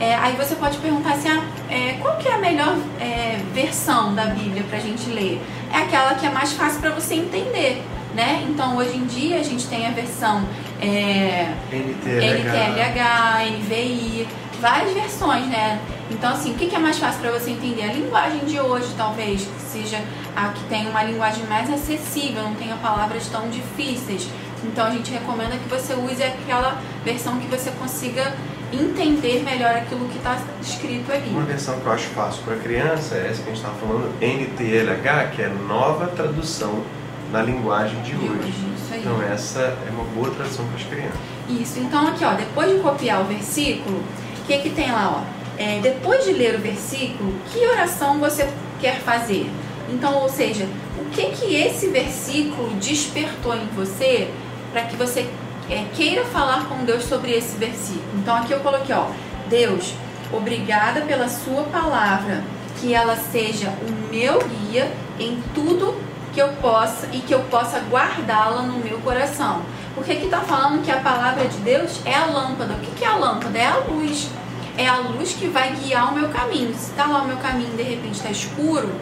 É, 0.00 0.14
aí 0.16 0.34
você 0.34 0.56
pode 0.56 0.78
perguntar 0.78 1.12
assim, 1.12 1.28
ah, 1.28 1.42
é, 1.70 1.92
qual 2.00 2.16
que 2.16 2.26
é 2.26 2.34
a 2.34 2.38
melhor 2.38 2.76
é, 3.00 3.38
versão 3.52 4.14
da 4.14 4.26
Bíblia 4.26 4.64
para 4.64 4.78
a 4.78 4.80
gente 4.80 5.08
ler? 5.10 5.40
É 5.72 5.78
aquela 5.78 6.14
que 6.14 6.26
é 6.26 6.30
mais 6.30 6.52
fácil 6.52 6.80
para 6.80 6.90
você 6.90 7.14
entender. 7.14 7.82
Né? 8.14 8.46
Então 8.48 8.76
hoje 8.76 8.96
em 8.96 9.06
dia 9.06 9.40
a 9.40 9.42
gente 9.42 9.66
tem 9.66 9.88
a 9.88 9.90
versão 9.90 10.46
é, 10.80 11.48
NTLH. 11.72 12.38
NTLH, 12.38 13.58
NVI, 13.58 14.28
várias 14.64 14.94
versões, 14.94 15.46
né? 15.48 15.78
Então 16.10 16.32
assim, 16.32 16.52
o 16.52 16.54
que 16.54 16.74
é 16.74 16.78
mais 16.78 16.98
fácil 16.98 17.20
para 17.20 17.32
você 17.32 17.50
entender? 17.50 17.82
A 17.82 17.92
linguagem 17.92 18.46
de 18.46 18.58
hoje, 18.58 18.88
talvez, 18.96 19.42
que 19.42 19.60
seja 19.60 20.02
a 20.34 20.48
que 20.48 20.64
tem 20.70 20.88
uma 20.88 21.02
linguagem 21.02 21.44
mais 21.44 21.70
acessível, 21.70 22.42
não 22.44 22.54
tenha 22.54 22.74
palavras 22.76 23.28
tão 23.28 23.50
difíceis. 23.50 24.26
Então 24.64 24.86
a 24.86 24.90
gente 24.90 25.12
recomenda 25.12 25.58
que 25.58 25.68
você 25.68 25.92
use 25.92 26.22
aquela 26.22 26.80
versão 27.04 27.38
que 27.38 27.46
você 27.46 27.70
consiga 27.72 28.32
entender 28.72 29.42
melhor 29.44 29.76
aquilo 29.76 30.08
que 30.08 30.16
está 30.16 30.38
escrito 30.62 31.12
ali. 31.12 31.28
Uma 31.28 31.42
versão 31.42 31.78
que 31.78 31.84
eu 31.84 31.92
acho 31.92 32.08
fácil 32.08 32.42
para 32.44 32.56
criança 32.56 33.16
é 33.16 33.28
essa 33.28 33.42
que 33.42 33.50
a 33.50 33.54
gente 33.54 33.62
estava 33.62 33.74
falando, 33.74 34.14
NTLH, 34.18 35.30
que 35.36 35.42
é 35.42 35.48
nova 35.68 36.06
tradução 36.06 36.82
na 37.30 37.42
linguagem 37.42 38.00
de, 38.00 38.12
de 38.12 38.16
hoje. 38.16 38.38
hoje 38.38 38.74
então 39.00 39.20
essa 39.22 39.60
é 39.60 39.90
uma 39.90 40.04
boa 40.04 40.30
tradução 40.30 40.64
para 40.68 40.76
as 40.76 40.84
crianças. 40.84 41.20
Isso, 41.50 41.80
então 41.80 42.08
aqui 42.08 42.24
ó, 42.24 42.32
depois 42.32 42.72
de 42.72 42.78
copiar 42.78 43.20
o 43.20 43.24
versículo, 43.24 44.02
o 44.44 44.46
que 44.46 44.58
que 44.58 44.70
tem 44.70 44.92
lá 44.92 45.22
ó? 45.22 45.34
É, 45.56 45.80
depois 45.80 46.22
de 46.24 46.32
ler 46.32 46.56
o 46.56 46.58
versículo, 46.58 47.32
que 47.50 47.66
oração 47.66 48.18
você 48.18 48.46
quer 48.78 49.00
fazer? 49.00 49.50
Então, 49.88 50.18
ou 50.18 50.28
seja, 50.28 50.68
o 50.98 51.04
que 51.06 51.30
que 51.30 51.54
esse 51.54 51.88
versículo 51.88 52.68
despertou 52.74 53.54
em 53.54 53.66
você 53.74 54.30
para 54.70 54.82
que 54.82 54.96
você 54.96 55.26
é, 55.70 55.86
queira 55.94 56.24
falar 56.26 56.68
com 56.68 56.84
Deus 56.84 57.04
sobre 57.04 57.32
esse 57.32 57.56
versículo? 57.56 58.04
Então 58.18 58.36
aqui 58.36 58.52
eu 58.52 58.60
coloquei 58.60 58.94
ó, 58.94 59.06
Deus, 59.48 59.94
obrigada 60.30 61.00
pela 61.02 61.28
sua 61.28 61.62
palavra, 61.64 62.44
que 62.80 62.92
ela 62.92 63.16
seja 63.16 63.70
o 63.70 64.12
meu 64.12 64.40
guia 64.40 64.92
em 65.18 65.42
tudo 65.54 65.94
que 66.34 66.42
eu 66.42 66.48
possa 66.60 67.08
e 67.12 67.20
que 67.20 67.32
eu 67.32 67.40
possa 67.44 67.78
guardá-la 67.90 68.62
no 68.62 68.78
meu 68.78 68.98
coração. 68.98 69.62
Porque 69.94 70.12
aqui 70.12 70.24
está 70.24 70.40
falando 70.40 70.82
que 70.82 70.90
a 70.90 71.00
palavra 71.00 71.46
de 71.46 71.58
Deus 71.58 72.00
é 72.04 72.14
a 72.14 72.26
lâmpada. 72.26 72.74
O 72.74 72.78
que 72.80 73.04
é 73.04 73.08
a 73.08 73.16
lâmpada? 73.16 73.58
É 73.58 73.66
a 73.66 73.76
luz. 73.76 74.28
É 74.76 74.88
a 74.88 74.96
luz 74.98 75.34
que 75.34 75.46
vai 75.46 75.72
guiar 75.72 76.12
o 76.12 76.14
meu 76.14 76.28
caminho. 76.30 76.74
Se 76.74 76.90
está 76.90 77.06
lá 77.06 77.22
o 77.22 77.28
meu 77.28 77.36
caminho 77.36 77.76
de 77.76 77.82
repente 77.82 78.14
está 78.14 78.30
escuro, 78.30 78.92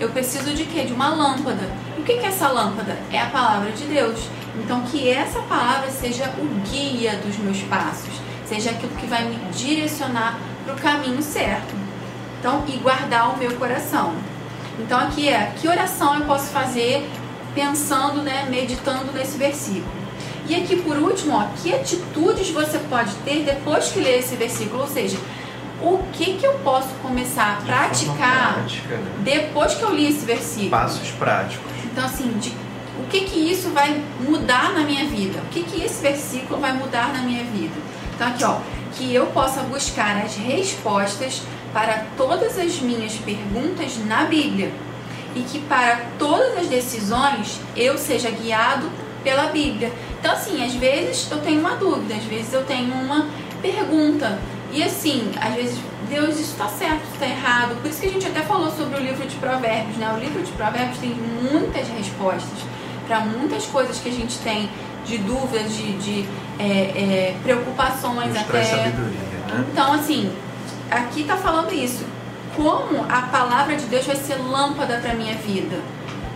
eu 0.00 0.08
preciso 0.08 0.54
de 0.54 0.64
quê? 0.64 0.84
De 0.84 0.92
uma 0.92 1.08
lâmpada. 1.10 1.68
E 1.96 2.00
o 2.00 2.04
que 2.04 2.12
é 2.12 2.26
essa 2.26 2.48
lâmpada? 2.48 2.96
É 3.12 3.20
a 3.20 3.26
palavra 3.26 3.70
de 3.72 3.84
Deus. 3.84 4.28
Então 4.56 4.82
que 4.82 5.08
essa 5.08 5.40
palavra 5.42 5.90
seja 5.90 6.32
o 6.38 6.46
guia 6.68 7.16
dos 7.16 7.36
meus 7.38 7.60
passos, 7.62 8.14
seja 8.46 8.70
aquilo 8.70 8.94
que 8.96 9.06
vai 9.06 9.24
me 9.24 9.36
direcionar 9.52 10.38
para 10.64 10.74
o 10.74 10.78
caminho 10.78 11.22
certo. 11.22 11.76
Então, 12.38 12.64
e 12.68 12.76
guardar 12.76 13.34
o 13.34 13.36
meu 13.36 13.52
coração. 13.56 14.14
Então 14.78 14.98
aqui 14.98 15.28
é, 15.28 15.52
que 15.56 15.66
oração 15.66 16.14
eu 16.14 16.24
posso 16.24 16.46
fazer 16.50 17.08
pensando, 17.54 18.22
né, 18.22 18.46
meditando 18.48 19.12
nesse 19.12 19.36
versículo. 19.36 19.98
E 20.48 20.54
aqui 20.54 20.76
por 20.76 20.96
último, 20.96 21.34
ó, 21.34 21.46
que 21.62 21.74
atitudes 21.74 22.50
você 22.50 22.78
pode 22.90 23.14
ter 23.16 23.44
depois 23.44 23.90
que 23.90 24.00
ler 24.00 24.20
esse 24.20 24.34
versículo, 24.34 24.80
ou 24.80 24.88
seja, 24.88 25.18
o 25.82 26.02
que 26.12 26.34
que 26.34 26.46
eu 26.46 26.54
posso 26.60 26.88
começar 27.02 27.58
a 27.58 27.64
praticar 27.64 28.54
prática, 28.54 28.96
né? 28.96 29.12
depois 29.18 29.74
que 29.74 29.82
eu 29.82 29.94
li 29.94 30.08
esse 30.08 30.24
versículo? 30.24 30.70
Passos 30.70 31.10
práticos. 31.10 31.70
Então 31.84 32.04
assim, 32.04 32.30
de, 32.38 32.50
o 32.98 33.06
que 33.10 33.20
que 33.20 33.38
isso 33.38 33.68
vai 33.70 34.02
mudar 34.20 34.72
na 34.72 34.80
minha 34.80 35.04
vida? 35.04 35.38
O 35.40 35.48
que 35.50 35.62
que 35.62 35.84
esse 35.84 36.02
versículo 36.02 36.58
vai 36.58 36.72
mudar 36.72 37.12
na 37.12 37.20
minha 37.20 37.44
vida? 37.44 37.74
Então 38.14 38.26
aqui, 38.26 38.44
ó, 38.44 38.56
que 38.94 39.14
eu 39.14 39.26
possa 39.26 39.60
buscar 39.62 40.16
as 40.16 40.34
respostas 40.34 41.42
para 41.72 42.06
todas 42.16 42.58
as 42.58 42.80
minhas 42.80 43.14
perguntas 43.16 43.98
na 44.06 44.24
Bíblia 44.24 44.72
e 45.36 45.40
que 45.42 45.60
para 45.60 46.06
todas 46.18 46.56
as 46.56 46.66
decisões 46.66 47.60
eu 47.76 47.98
seja 47.98 48.30
guiado 48.30 48.90
pela 49.22 49.44
Bíblia. 49.48 49.92
Então, 50.18 50.32
assim, 50.32 50.64
às 50.64 50.74
vezes 50.74 51.30
eu 51.30 51.38
tenho 51.38 51.60
uma 51.60 51.76
dúvida, 51.76 52.14
às 52.14 52.24
vezes 52.24 52.52
eu 52.52 52.64
tenho 52.64 52.92
uma 52.92 53.26
pergunta. 53.62 54.38
E 54.72 54.82
assim, 54.82 55.30
às 55.40 55.54
vezes, 55.54 55.78
Deus, 56.08 56.38
isso 56.38 56.52
está 56.52 56.68
certo, 56.68 57.02
isso 57.04 57.14
está 57.14 57.26
errado. 57.26 57.80
Por 57.80 57.90
isso 57.90 58.00
que 58.00 58.06
a 58.06 58.10
gente 58.10 58.26
até 58.26 58.42
falou 58.42 58.70
sobre 58.70 58.98
o 58.98 59.02
livro 59.02 59.26
de 59.26 59.36
Provérbios, 59.36 59.96
né? 59.96 60.12
O 60.14 60.18
livro 60.18 60.42
de 60.42 60.50
Provérbios 60.52 60.98
tem 60.98 61.10
muitas 61.10 61.88
respostas 61.88 62.58
para 63.06 63.20
muitas 63.20 63.64
coisas 63.66 63.98
que 63.98 64.08
a 64.08 64.12
gente 64.12 64.38
tem 64.38 64.68
de 65.04 65.18
dúvidas, 65.18 65.74
de, 65.74 65.92
de 65.98 66.28
é, 66.58 66.64
é, 66.64 67.36
preocupações 67.42 68.28
Nos 68.28 68.38
até. 68.38 68.62
sabedoria, 68.64 69.18
né? 69.48 69.64
Então, 69.72 69.92
assim, 69.94 70.30
aqui 70.90 71.22
está 71.22 71.36
falando 71.36 71.72
isso. 71.72 72.04
Como 72.54 73.04
a 73.08 73.22
palavra 73.22 73.76
de 73.76 73.84
Deus 73.86 74.04
vai 74.04 74.16
ser 74.16 74.34
lâmpada 74.36 74.98
para 74.98 75.14
minha 75.14 75.34
vida? 75.34 75.78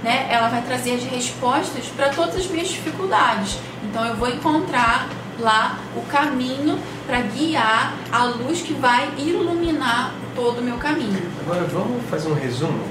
Né? 0.03 0.27
Ela 0.31 0.49
vai 0.49 0.63
trazer 0.63 0.95
as 0.95 1.05
respostas 1.05 1.87
para 1.97 2.09
todas 2.09 2.37
as 2.37 2.47
minhas 2.47 2.69
dificuldades. 2.69 3.59
Então 3.93 4.07
eu 4.07 4.17
vou 4.17 4.27
encontrar 4.27 5.07
lá 5.39 5.79
o 5.95 6.01
caminho 6.07 6.79
para 7.07 7.21
guiar 7.21 7.93
a 8.11 8.25
luz 8.25 8.63
que 8.63 8.73
vai 8.73 9.13
iluminar 9.19 10.15
todo 10.35 10.61
o 10.61 10.63
meu 10.63 10.79
caminho. 10.79 11.31
Agora 11.43 11.65
vamos 11.65 12.03
fazer 12.09 12.31
um 12.31 12.35
resumo 12.35 12.83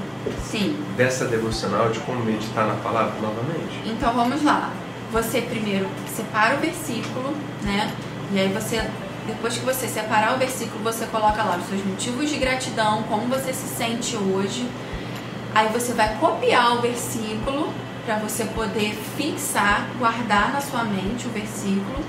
Sim. 0.44 0.78
dessa 0.96 1.24
devocional 1.24 1.90
de 1.90 1.98
como 1.98 2.24
meditar 2.24 2.68
na 2.68 2.74
palavra 2.74 3.14
novamente? 3.20 3.82
Então 3.84 4.12
vamos 4.12 4.44
lá. 4.44 4.70
Você 5.10 5.42
primeiro 5.42 5.88
separa 6.06 6.54
o 6.54 6.60
versículo, 6.60 7.34
né? 7.62 7.92
E 8.30 8.38
aí 8.38 8.52
você 8.52 8.88
depois 9.26 9.58
que 9.58 9.64
você 9.64 9.88
separar 9.88 10.36
o 10.36 10.38
versículo, 10.38 10.84
você 10.84 11.04
coloca 11.06 11.42
lá 11.42 11.56
os 11.56 11.66
seus 11.66 11.84
motivos 11.84 12.30
de 12.30 12.36
gratidão, 12.36 13.02
como 13.08 13.26
você 13.26 13.52
se 13.52 13.66
sente 13.66 14.16
hoje. 14.16 14.68
Aí 15.52 15.66
você 15.72 15.94
vai 15.94 16.16
copiar 16.18 16.76
o 16.76 16.80
versículo 16.80 17.72
para 18.04 18.16
você 18.16 18.44
poder 18.46 18.94
fixar, 19.16 19.88
guardar 19.98 20.52
na 20.52 20.60
sua 20.60 20.84
mente 20.84 21.26
o 21.26 21.30
versículo. 21.30 22.04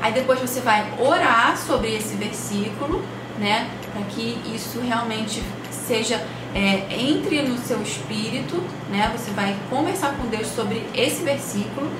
Aí 0.00 0.12
depois 0.12 0.38
você 0.40 0.60
vai 0.60 0.92
orar 0.98 1.56
sobre 1.56 1.94
esse 1.94 2.14
versículo, 2.14 3.02
né? 3.38 3.70
Para 3.92 4.02
que 4.02 4.38
isso 4.54 4.80
realmente 4.80 5.42
seja 5.70 6.24
é, 6.54 6.86
entre 6.90 7.42
no 7.42 7.58
seu 7.58 7.82
espírito, 7.82 8.62
né? 8.90 9.12
Você 9.16 9.30
vai 9.32 9.56
conversar 9.68 10.14
com 10.16 10.26
Deus 10.28 10.46
sobre 10.48 10.86
esse 10.94 11.22
versículo 11.22 11.90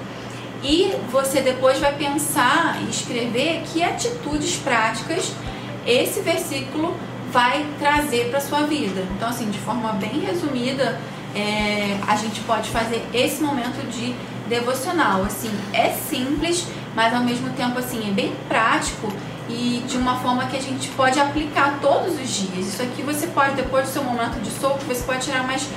e 0.62 0.94
você 1.10 1.40
depois 1.40 1.78
vai 1.78 1.94
pensar 1.94 2.78
e 2.82 2.90
escrever 2.90 3.62
que 3.62 3.82
atitudes 3.82 4.56
práticas 4.56 5.32
esse 5.86 6.20
versículo 6.20 6.96
vai 7.30 7.66
trazer 7.78 8.30
para 8.30 8.40
sua 8.40 8.62
vida. 8.62 9.04
Então, 9.16 9.28
assim, 9.28 9.50
de 9.50 9.58
forma 9.58 9.92
bem 9.92 10.20
resumida, 10.20 10.98
é, 11.34 11.98
a 12.06 12.16
gente 12.16 12.40
pode 12.40 12.70
fazer 12.70 13.04
esse 13.12 13.42
momento 13.42 13.86
de 13.90 14.14
devocional. 14.48 15.22
Assim, 15.24 15.50
é 15.72 15.90
simples, 15.90 16.66
mas 16.94 17.12
ao 17.14 17.22
mesmo 17.22 17.50
tempo 17.50 17.78
assim 17.78 18.08
é 18.08 18.12
bem 18.12 18.32
prático 18.48 19.12
e 19.48 19.82
de 19.86 19.96
uma 19.96 20.16
forma 20.16 20.46
que 20.46 20.56
a 20.56 20.60
gente 20.60 20.88
pode 20.90 21.18
aplicar 21.20 21.78
todos 21.80 22.14
os 22.18 22.28
dias. 22.28 22.66
Isso 22.66 22.82
aqui 22.82 23.02
você 23.02 23.26
pode 23.26 23.54
depois 23.54 23.86
do 23.86 23.92
seu 23.92 24.04
momento 24.04 24.40
de 24.40 24.50
soco, 24.50 24.80
você 24.86 25.02
pode 25.02 25.24
tirar 25.24 25.44
mais 25.44 25.68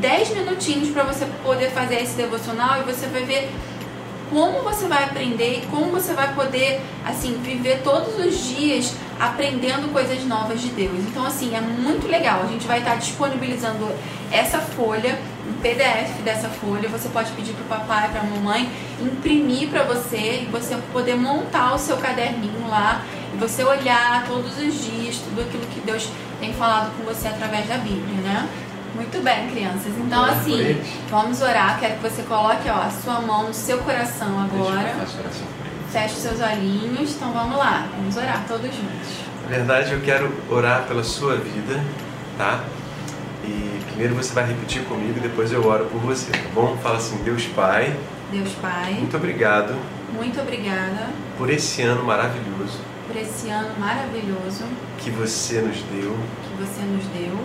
10 0.00 0.30
minutinhos 0.30 0.90
para 0.90 1.04
você 1.04 1.26
poder 1.42 1.70
fazer 1.70 2.02
esse 2.02 2.14
devocional 2.16 2.80
e 2.80 2.82
você 2.82 3.06
vai 3.06 3.24
ver 3.24 3.50
como 4.30 4.62
você 4.62 4.86
vai 4.86 5.04
aprender 5.04 5.58
e 5.62 5.66
como 5.66 5.92
você 5.92 6.12
vai 6.12 6.34
poder 6.34 6.80
assim 7.04 7.38
viver 7.42 7.82
todos 7.82 8.18
os 8.18 8.44
dias 8.44 8.92
aprendendo 9.18 9.92
coisas 9.92 10.24
novas 10.24 10.60
de 10.60 10.68
Deus. 10.68 10.98
Então 11.08 11.24
assim, 11.24 11.54
é 11.54 11.60
muito 11.60 12.06
legal. 12.06 12.42
A 12.42 12.46
gente 12.46 12.66
vai 12.66 12.78
estar 12.78 12.96
disponibilizando 12.96 13.90
essa 14.30 14.58
folha, 14.58 15.18
um 15.48 15.52
PDF 15.60 16.22
dessa 16.24 16.48
folha. 16.48 16.88
Você 16.88 17.08
pode 17.08 17.30
pedir 17.32 17.52
para 17.52 17.76
o 17.76 17.80
papai, 17.80 18.08
para 18.10 18.20
a 18.20 18.24
mamãe 18.24 18.70
imprimir 19.00 19.68
para 19.68 19.84
você 19.84 20.42
e 20.42 20.48
você 20.50 20.76
poder 20.92 21.16
montar 21.16 21.74
o 21.74 21.78
seu 21.78 21.96
caderninho 21.96 22.68
lá 22.68 23.02
e 23.32 23.36
você 23.36 23.64
olhar 23.64 24.24
todos 24.26 24.58
os 24.58 24.84
dias 24.84 25.16
tudo 25.18 25.40
aquilo 25.40 25.66
que 25.66 25.80
Deus 25.80 26.08
tem 26.40 26.52
falado 26.52 26.96
com 26.96 27.04
você 27.04 27.28
através 27.28 27.66
da 27.68 27.78
Bíblia, 27.78 28.20
né? 28.22 28.48
Muito 28.94 29.22
bem, 29.24 29.50
crianças. 29.50 29.92
Então, 29.98 30.24
assim, 30.24 30.80
vamos 31.10 31.42
orar. 31.42 31.80
Quero 31.80 31.94
que 31.94 32.02
você 32.02 32.22
coloque 32.22 32.68
ó, 32.68 32.74
a 32.74 32.90
sua 32.90 33.20
mão 33.20 33.48
no 33.48 33.54
seu 33.54 33.78
coração 33.78 34.38
agora. 34.40 34.94
Feche 35.94 36.16
seus 36.16 36.40
olhinhos. 36.40 37.14
Então, 37.14 37.32
vamos 37.32 37.56
lá. 37.56 37.86
Vamos 37.96 38.16
orar 38.16 38.44
todos 38.48 38.66
juntos. 38.66 39.24
Na 39.44 39.48
verdade, 39.48 39.92
eu 39.92 40.00
quero 40.00 40.28
orar 40.50 40.88
pela 40.88 41.04
sua 41.04 41.36
vida, 41.36 41.80
tá? 42.36 42.64
E 43.44 43.80
primeiro 43.86 44.16
você 44.16 44.34
vai 44.34 44.44
repetir 44.44 44.82
comigo, 44.86 45.20
depois 45.20 45.52
eu 45.52 45.64
oro 45.64 45.84
por 45.84 46.00
você, 46.00 46.32
tá 46.32 46.48
bom? 46.52 46.76
Fala 46.82 46.96
assim: 46.96 47.18
Deus 47.22 47.46
Pai. 47.46 47.96
Deus 48.32 48.50
Pai. 48.60 48.94
Muito 48.94 49.16
obrigado. 49.16 49.76
Muito 50.12 50.40
obrigada. 50.40 51.10
Por 51.38 51.48
esse 51.48 51.82
ano 51.82 52.02
maravilhoso. 52.02 52.80
Por 53.06 53.16
esse 53.16 53.48
ano 53.48 53.78
maravilhoso. 53.78 54.64
Que 54.98 55.10
você 55.10 55.60
nos 55.60 55.80
deu. 55.92 56.18
Que 56.42 56.60
você 56.60 56.82
nos 56.82 57.04
deu 57.06 57.38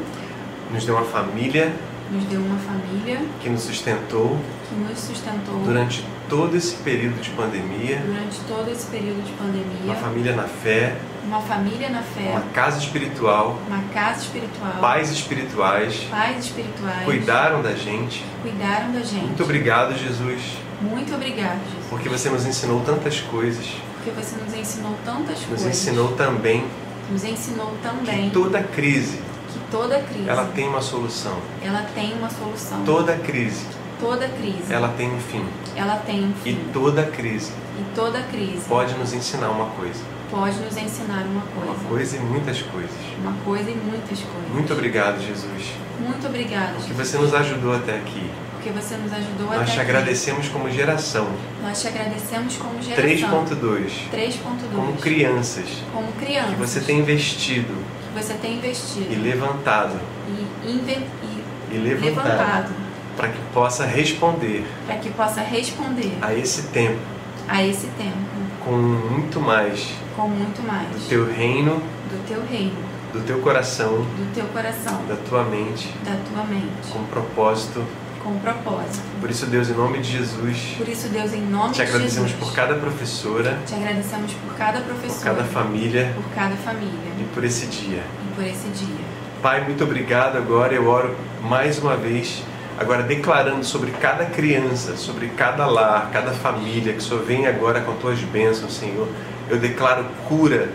nos 0.71 0.85
deu 0.85 0.95
uma 0.95 1.05
família 1.05 1.73
nos 2.11 2.23
deu 2.25 2.39
uma 2.41 2.57
família 2.57 3.21
que 3.41 3.49
nos 3.49 3.61
sustentou 3.61 4.37
que 4.69 4.75
nos 4.75 4.99
sustentou 4.99 5.59
durante 5.63 6.05
todo 6.29 6.55
esse 6.55 6.75
período 6.75 7.19
de 7.21 7.29
pandemia, 7.31 8.03
durante 8.05 8.39
todo 8.47 8.69
esse 8.69 8.85
período 8.87 9.23
de 9.25 9.31
pandemia, 9.33 9.83
uma 9.83 9.95
família 9.95 10.35
na 10.35 10.43
fé, 10.43 10.95
uma 11.25 11.41
família 11.41 11.89
na 11.89 12.01
fé, 12.03 12.29
uma 12.31 12.41
casa 12.53 12.77
espiritual, 12.79 13.59
uma 13.67 13.81
casa 13.93 14.21
espiritual, 14.21 14.73
pais 14.79 15.09
espirituais, 15.11 16.07
pais 16.09 16.45
espirituais, 16.45 17.03
cuidaram 17.05 17.61
da 17.63 17.73
gente. 17.73 18.23
cuidaram 18.43 18.91
da 18.91 18.99
gente. 19.01 19.25
Muito 19.25 19.43
obrigado, 19.43 19.97
Jesus, 19.97 20.41
Muito 20.81 21.13
obrigado, 21.15 21.59
Jesus, 21.65 21.85
porque 21.89 22.07
você 22.09 22.29
nos 22.29 22.45
ensinou 22.45 22.81
tantas 22.81 23.19
coisas. 23.21 23.65
porque 23.95 24.11
você 24.11 24.35
nos 24.37 24.53
ensinou 24.53 24.95
tantas 25.03 25.39
Nos 25.39 25.45
coisas. 25.45 25.67
ensinou 25.67 26.11
também 26.13 26.63
nos 27.11 27.23
ensinou 27.23 27.71
que 27.71 27.81
também 27.81 28.29
toda 28.29 28.61
crise, 28.61 29.17
que 29.17 29.28
toda 29.71 29.99
crise 29.99 30.29
ela 30.29 30.45
tem 30.55 30.67
uma 30.67 30.81
solução. 30.81 31.37
ela 31.63 31.83
tem 31.95 32.13
uma 32.13 32.29
solução. 32.29 32.83
Toda 32.85 33.15
crise, 33.17 33.65
Toda 33.99 34.27
crise 34.29 34.71
ela 34.73 34.87
tem 34.97 35.13
um 35.13 35.19
fim. 35.19 35.45
ela 35.75 35.95
tem 36.05 36.23
um 36.23 36.31
E 36.45 36.53
fim. 36.53 36.59
toda 36.73 37.03
crise 37.03 37.51
E 37.77 37.83
toda 37.95 38.21
crise 38.23 38.61
pode 38.67 38.93
nos 38.95 39.13
ensinar 39.13 39.49
uma 39.49 39.65
coisa. 39.71 39.99
pode 40.31 40.57
nos 40.59 40.77
ensinar 40.77 41.23
uma 41.25 41.41
Uma 41.43 41.65
coisa. 41.75 41.83
coisa 41.89 42.15
e 42.17 42.19
muitas 42.19 42.61
coisas. 42.61 42.91
Uma 43.21 43.33
coisa 43.43 43.69
e 43.69 43.75
muitas 43.75 44.19
coisas. 44.19 44.49
Muito 44.53 44.71
obrigado, 44.73 45.19
Jesus, 45.19 45.73
Muito 45.99 46.25
obrigada, 46.27 46.73
que 46.73 46.87
Jesus, 46.87 47.09
você 47.09 47.17
nos 47.17 47.33
ajudou 47.33 47.75
até 47.75 47.95
aqui. 47.97 48.29
porque 48.53 48.69
você 48.71 48.95
nos 48.97 49.11
ajudou 49.13 49.47
Nós 49.47 49.55
até 49.57 49.65
te 49.65 49.71
aqui. 49.71 49.79
agradecemos 49.81 50.47
como 50.49 50.69
geração. 50.71 51.27
Nós 51.63 51.81
te 51.81 51.87
agradecemos 51.87 52.55
como 52.57 52.81
geração. 52.81 53.03
3.2. 53.05 53.91
3.2. 54.11 54.75
Como 54.75 54.93
crianças. 54.97 55.65
Como 55.93 56.11
criança. 56.13 56.49
Que 56.51 56.55
você 56.55 56.79
tem 56.81 56.99
investido 56.99 57.73
você 58.21 58.33
tem 58.35 58.57
investido. 58.57 59.11
E 59.11 59.15
levantado. 59.15 59.99
e, 60.27 60.71
inve- 60.71 61.05
e 61.23 61.75
E 61.75 61.77
levantado. 61.77 62.27
levantado. 62.27 62.73
Para 63.17 63.29
que 63.29 63.39
possa 63.53 63.85
responder. 63.85 64.65
Para 64.85 64.95
que 64.97 65.09
possa 65.09 65.41
responder. 65.41 66.17
A 66.21 66.33
esse 66.33 66.63
tempo. 66.67 66.99
A 67.47 67.63
esse 67.63 67.87
tempo. 67.97 68.17
Com 68.63 68.71
muito 68.71 69.39
mais. 69.41 69.89
Com 70.15 70.27
muito 70.27 70.61
mais. 70.65 70.87
Do 70.89 71.07
teu 71.09 71.25
reino, 71.31 71.75
do 72.09 72.27
teu 72.27 72.41
reino, 72.45 72.75
do 73.13 73.21
teu 73.25 73.39
coração, 73.39 73.89
do 73.97 74.33
teu 74.33 74.45
coração, 74.47 75.01
da 75.07 75.15
tua 75.15 75.43
mente, 75.43 75.89
da 76.05 76.15
tua 76.31 76.43
mente, 76.43 76.91
com 76.91 77.03
propósito. 77.05 77.83
Com 78.23 78.37
propósito. 78.39 79.01
Por 79.19 79.29
isso, 79.29 79.45
Deus, 79.45 79.69
em 79.69 79.73
nome 79.73 79.99
de 79.99 80.11
Jesus, 80.17 80.75
Por 80.77 80.87
isso, 80.87 81.07
Deus, 81.09 81.33
em 81.33 81.41
nome 81.41 81.73
te 81.73 81.77
de 81.77 81.81
agradecemos 81.83 82.31
Jesus, 82.31 82.47
por 82.47 82.53
cada 82.53 82.75
professora, 82.75 83.57
te 83.65 83.73
agradecemos 83.75 84.33
por 84.33 84.55
cada 84.55 84.79
por 84.81 84.95
professor, 84.95 85.23
cada 85.23 85.43
família 85.43 86.13
por 86.15 86.23
cada 86.35 86.55
família 86.55 87.11
e 87.19 87.23
por 87.33 87.43
esse 87.43 87.65
dia. 87.67 88.03
e 88.29 88.35
por 88.35 88.43
esse 88.45 88.67
dia. 88.69 89.05
Pai, 89.41 89.63
muito 89.63 89.83
obrigado. 89.83 90.37
Agora 90.37 90.73
eu 90.73 90.87
oro 90.87 91.15
mais 91.41 91.79
uma 91.79 91.95
vez, 91.95 92.43
agora 92.77 93.03
declarando 93.03 93.63
sobre 93.63 93.91
cada 93.91 94.25
criança, 94.25 94.97
sobre 94.97 95.27
cada 95.29 95.65
lar, 95.65 96.09
cada 96.11 96.31
família, 96.31 96.93
que 96.93 97.01
Senhor 97.01 97.23
vem 97.23 97.47
agora 97.47 97.81
com 97.81 97.93
tuas 97.95 98.19
bênçãos, 98.19 98.73
Senhor. 98.73 99.07
Eu 99.49 99.57
declaro 99.57 100.05
cura 100.27 100.69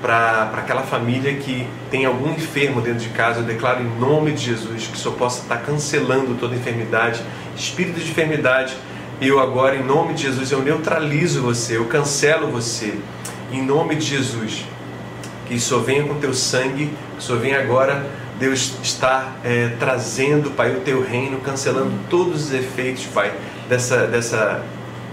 para 0.00 0.50
aquela 0.54 0.82
família 0.82 1.34
que 1.34 1.66
tem 1.90 2.06
algum 2.06 2.30
enfermo 2.32 2.80
dentro 2.80 3.00
de 3.00 3.10
casa. 3.10 3.40
Eu 3.40 3.44
declaro 3.44 3.82
em 3.82 3.98
nome 3.98 4.32
de 4.32 4.46
Jesus 4.46 4.86
que 4.86 4.94
o 4.94 4.98
Senhor 4.98 5.14
possa 5.14 5.42
estar 5.42 5.58
cancelando 5.58 6.34
toda 6.36 6.54
enfermidade, 6.54 7.22
espírito 7.56 8.00
de 8.00 8.10
enfermidade. 8.10 8.76
Eu 9.20 9.38
agora, 9.38 9.76
em 9.76 9.84
nome 9.84 10.14
de 10.14 10.22
Jesus, 10.22 10.50
eu 10.50 10.62
neutralizo 10.62 11.42
você, 11.42 11.76
eu 11.76 11.84
cancelo 11.84 12.50
você. 12.50 12.94
Em 13.52 13.62
nome 13.62 13.96
de 13.96 14.06
Jesus, 14.06 14.64
que 15.46 15.60
Senhor 15.60 15.82
venha 15.82 16.04
com 16.04 16.14
teu 16.14 16.32
sangue, 16.32 16.90
Senhor 17.18 17.40
venha 17.40 17.60
agora, 17.60 18.06
Deus 18.38 18.72
está 18.82 19.34
é, 19.44 19.72
trazendo, 19.78 20.50
Pai, 20.52 20.74
o 20.74 20.80
teu 20.80 21.04
reino, 21.04 21.38
cancelando 21.40 21.92
todos 22.08 22.46
os 22.46 22.54
efeitos, 22.54 23.04
Pai, 23.04 23.32
dessa, 23.68 24.06
dessa, 24.06 24.64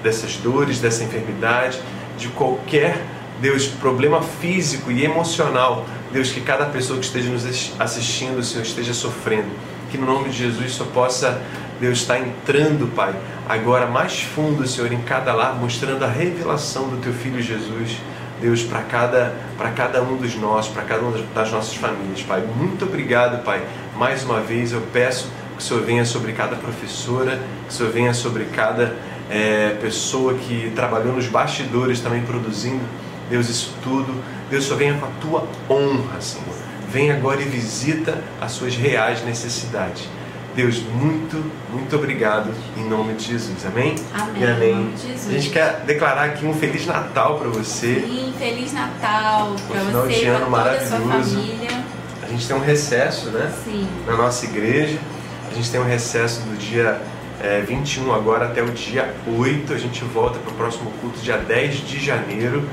dessas 0.02 0.38
dores, 0.38 0.80
dessa 0.80 1.04
enfermidade, 1.04 1.80
de 2.18 2.30
qualquer, 2.30 3.02
Deus, 3.42 3.68
problema 3.68 4.22
físico 4.22 4.92
e 4.92 5.06
emocional, 5.06 5.86
Deus, 6.12 6.32
que 6.32 6.42
cada 6.42 6.66
pessoa 6.66 7.00
que 7.00 7.06
esteja 7.06 7.30
nos 7.30 7.46
assistindo, 7.80 8.44
Senhor, 8.44 8.64
esteja 8.64 8.94
sofrendo. 8.94 9.50
Que 9.92 9.98
no 9.98 10.06
nome 10.06 10.30
de 10.30 10.38
Jesus 10.38 10.74
só 10.74 10.86
possa, 10.86 11.42
Deus, 11.80 12.00
estar 12.00 12.20
entrando, 12.20 12.94
Pai, 12.96 13.16
agora 13.48 13.86
mais 13.86 14.22
fundo, 14.22 14.68
Senhor, 14.68 14.92
em 14.92 15.02
cada 15.02 15.34
lar, 15.34 15.56
mostrando 15.56 16.04
a 16.04 16.08
revelação 16.08 16.90
do 16.90 16.98
teu 16.98 17.14
Filho 17.14 17.42
Jesus. 17.42 17.98
Deus, 18.42 18.62
para 18.62 18.82
cada, 18.82 19.36
cada 19.76 20.02
um 20.02 20.16
dos 20.16 20.36
nós, 20.36 20.68
para 20.68 20.84
cada 20.84 21.02
uma 21.02 21.18
das 21.34 21.52
nossas 21.52 21.76
famílias, 21.76 22.22
Pai. 22.22 22.42
Muito 22.42 22.86
obrigado, 22.86 23.44
Pai. 23.44 23.64
Mais 23.96 24.24
uma 24.24 24.42
vez 24.42 24.72
eu 24.72 24.82
peço 24.94 25.30
que 25.56 25.64
o 25.64 25.66
Senhor 25.66 25.84
venha 25.84 26.06
sobre 26.06 26.34
cada 26.34 26.56
professora, 26.56 27.40
que 27.68 27.74
o 27.74 27.74
Senhor 27.74 27.92
venha 27.92 28.14
sobre 28.14 28.46
cada 28.46 28.96
é, 29.30 29.76
pessoa 29.82 30.36
que 30.36 30.72
trabalhou 30.76 31.14
nos 31.14 31.28
bastidores 31.28 32.00
também 32.00 32.22
produzindo, 32.22 32.84
Deus, 33.30 33.50
isso 33.50 33.74
tudo. 33.84 34.14
Deus, 34.50 34.66
só 34.66 34.76
venha 34.76 34.94
com 34.96 35.06
a 35.06 35.10
tua 35.22 35.48
honra, 35.70 36.22
Senhor. 36.22 36.56
Vem 36.90 37.12
agora 37.12 37.42
e 37.42 37.46
visita 37.46 38.24
as 38.40 38.54
suas 38.54 38.76
reais 38.76 39.24
necessidades. 39.26 40.08
Deus, 40.56 40.82
muito, 40.82 41.52
muito 41.72 41.96
obrigado 41.96 42.50
em 42.76 42.84
nome 42.84 43.14
de 43.14 43.26
Jesus. 43.26 43.64
Amém? 43.66 43.94
Amém. 44.14 44.42
E 44.42 44.46
amém. 44.46 44.72
Em 44.72 44.76
nome 44.76 44.94
de 44.94 45.08
Jesus. 45.08 45.28
A 45.28 45.32
gente 45.32 45.50
quer 45.52 45.82
declarar 45.86 46.24
aqui 46.26 46.46
um 46.48 46.54
Feliz 46.54 46.86
Natal 46.88 47.38
para 47.38 47.50
você. 47.50 48.02
Sim, 48.02 48.34
Feliz 48.40 48.74
Natal 48.74 49.56
para 49.68 49.80
final 49.82 50.02
você 50.02 50.14
de 50.14 50.26
e 50.26 50.28
ano 50.28 50.50
para 50.50 50.64
toda 50.64 50.78
a 50.78 50.88
sua 50.88 51.00
maravilhoso. 51.00 51.36
família. 51.36 51.84
A 52.24 52.28
gente 52.28 52.48
tem 52.48 52.56
um 52.56 52.62
recesso, 52.62 53.30
né? 53.30 53.54
Sim, 53.64 53.88
Na 54.08 54.16
nossa 54.18 54.46
igreja. 54.46 54.98
A 55.52 55.54
gente 55.54 55.70
tem 55.70 55.80
um 55.80 55.86
recesso 55.86 56.42
do 56.42 56.58
dia 56.58 57.02
é, 57.42 57.62
21 57.62 58.12
agora 58.14 58.46
até 58.46 58.64
o 58.64 58.72
dia 58.72 59.14
8. 59.28 59.74
A 59.74 59.78
gente 59.78 60.04
volta 60.06 60.40
para 60.40 60.52
o 60.52 60.56
próximo 60.56 60.92
culto 61.02 61.20
dia 61.20 61.38
10 61.38 61.88
de 61.88 62.04
janeiro. 62.04 62.68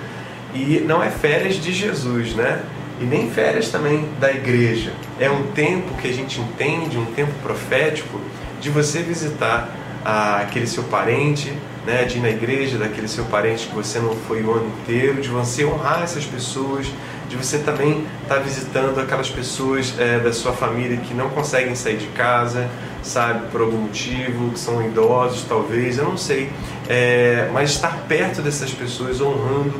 E 0.54 0.80
não 0.86 1.02
é 1.02 1.10
férias 1.10 1.56
de 1.56 1.72
Jesus, 1.72 2.34
né? 2.34 2.62
E 3.00 3.04
nem 3.04 3.30
férias 3.30 3.68
também 3.70 4.08
da 4.20 4.30
igreja. 4.30 4.92
É 5.18 5.28
um 5.28 5.42
tempo 5.48 5.94
que 6.00 6.08
a 6.08 6.12
gente 6.12 6.40
entende, 6.40 6.96
um 6.96 7.06
tempo 7.06 7.32
profético, 7.42 8.20
de 8.60 8.70
você 8.70 9.02
visitar 9.02 9.68
ah, 10.04 10.38
aquele 10.42 10.66
seu 10.66 10.84
parente, 10.84 11.52
né, 11.86 12.04
de 12.04 12.18
ir 12.18 12.20
na 12.20 12.30
igreja 12.30 12.78
daquele 12.78 13.08
seu 13.08 13.24
parente 13.24 13.66
que 13.66 13.74
você 13.74 13.98
não 13.98 14.14
foi 14.14 14.42
o 14.42 14.52
ano 14.52 14.72
inteiro, 14.82 15.20
de 15.20 15.28
você 15.28 15.64
honrar 15.64 16.02
essas 16.02 16.24
pessoas, 16.24 16.86
de 17.28 17.36
você 17.36 17.58
também 17.58 18.06
estar 18.22 18.38
visitando 18.38 18.98
aquelas 19.00 19.28
pessoas 19.28 19.94
eh, 19.98 20.18
da 20.18 20.32
sua 20.32 20.52
família 20.52 20.96
que 20.98 21.12
não 21.12 21.30
conseguem 21.30 21.74
sair 21.74 21.96
de 21.96 22.06
casa, 22.08 22.70
sabe, 23.02 23.48
por 23.50 23.60
algum 23.60 23.78
motivo, 23.78 24.50
que 24.50 24.58
são 24.58 24.84
idosos 24.86 25.44
talvez, 25.48 25.98
eu 25.98 26.04
não 26.04 26.16
sei, 26.16 26.50
Eh, 26.86 27.48
mas 27.50 27.70
estar 27.70 28.04
perto 28.06 28.42
dessas 28.42 28.70
pessoas, 28.70 29.18
honrando 29.18 29.72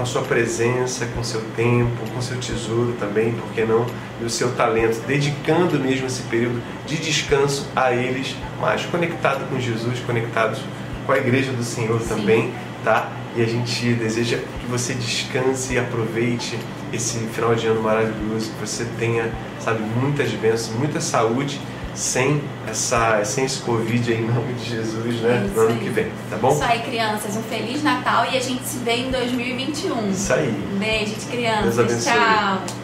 com 0.00 0.04
a 0.04 0.06
sua 0.06 0.22
presença, 0.22 1.04
com 1.14 1.22
seu 1.22 1.42
tempo, 1.54 2.10
com 2.14 2.22
seu 2.22 2.38
tesouro 2.38 2.94
também, 2.98 3.32
por 3.32 3.52
que 3.52 3.64
não? 3.64 3.84
E 4.18 4.24
o 4.24 4.30
seu 4.30 4.52
talento, 4.52 4.98
dedicando 5.06 5.78
mesmo 5.78 6.06
esse 6.06 6.22
período 6.22 6.62
de 6.86 6.96
descanso 6.96 7.68
a 7.76 7.92
eles, 7.92 8.34
mas 8.58 8.86
conectado 8.86 9.46
com 9.50 9.60
Jesus, 9.60 10.00
conectados 10.06 10.60
com 11.04 11.12
a 11.12 11.18
igreja 11.18 11.52
do 11.52 11.62
Senhor 11.62 12.00
Sim. 12.00 12.08
também, 12.08 12.52
tá? 12.82 13.12
E 13.36 13.42
a 13.42 13.46
gente 13.46 13.92
deseja 13.92 14.38
que 14.38 14.66
você 14.70 14.94
descanse 14.94 15.74
e 15.74 15.78
aproveite 15.78 16.58
esse 16.90 17.18
final 17.18 17.54
de 17.54 17.66
ano 17.66 17.82
maravilhoso, 17.82 18.52
que 18.52 18.66
você 18.66 18.86
tenha, 18.98 19.30
sabe, 19.58 19.82
muitas 19.82 20.30
bênçãos, 20.30 20.78
muita 20.78 20.98
saúde, 20.98 21.60
sem 22.00 22.42
essa, 22.66 23.22
sem 23.24 23.44
esse 23.44 23.60
Covid 23.60 24.10
aí, 24.10 24.22
em 24.22 24.26
nome 24.26 24.54
de 24.54 24.70
Jesus, 24.70 25.20
né? 25.20 25.44
Isso 25.44 25.54
no 25.54 25.60
ano 25.60 25.72
aí. 25.72 25.78
que 25.78 25.88
vem, 25.90 26.10
tá 26.30 26.36
bom? 26.38 26.52
Isso 26.52 26.64
aí, 26.64 26.80
crianças. 26.80 27.36
Um 27.36 27.42
Feliz 27.42 27.82
Natal 27.82 28.24
e 28.32 28.36
a 28.36 28.40
gente 28.40 28.64
se 28.64 28.78
vê 28.78 28.96
em 28.96 29.10
2021. 29.10 30.10
Isso 30.10 30.32
aí. 30.32 30.48
Um 30.74 30.78
beijo 30.78 31.14
de 31.14 31.26
crianças. 31.26 31.76
Deus 31.76 31.78
abençoe. 31.78 32.12
Tchau. 32.12 32.79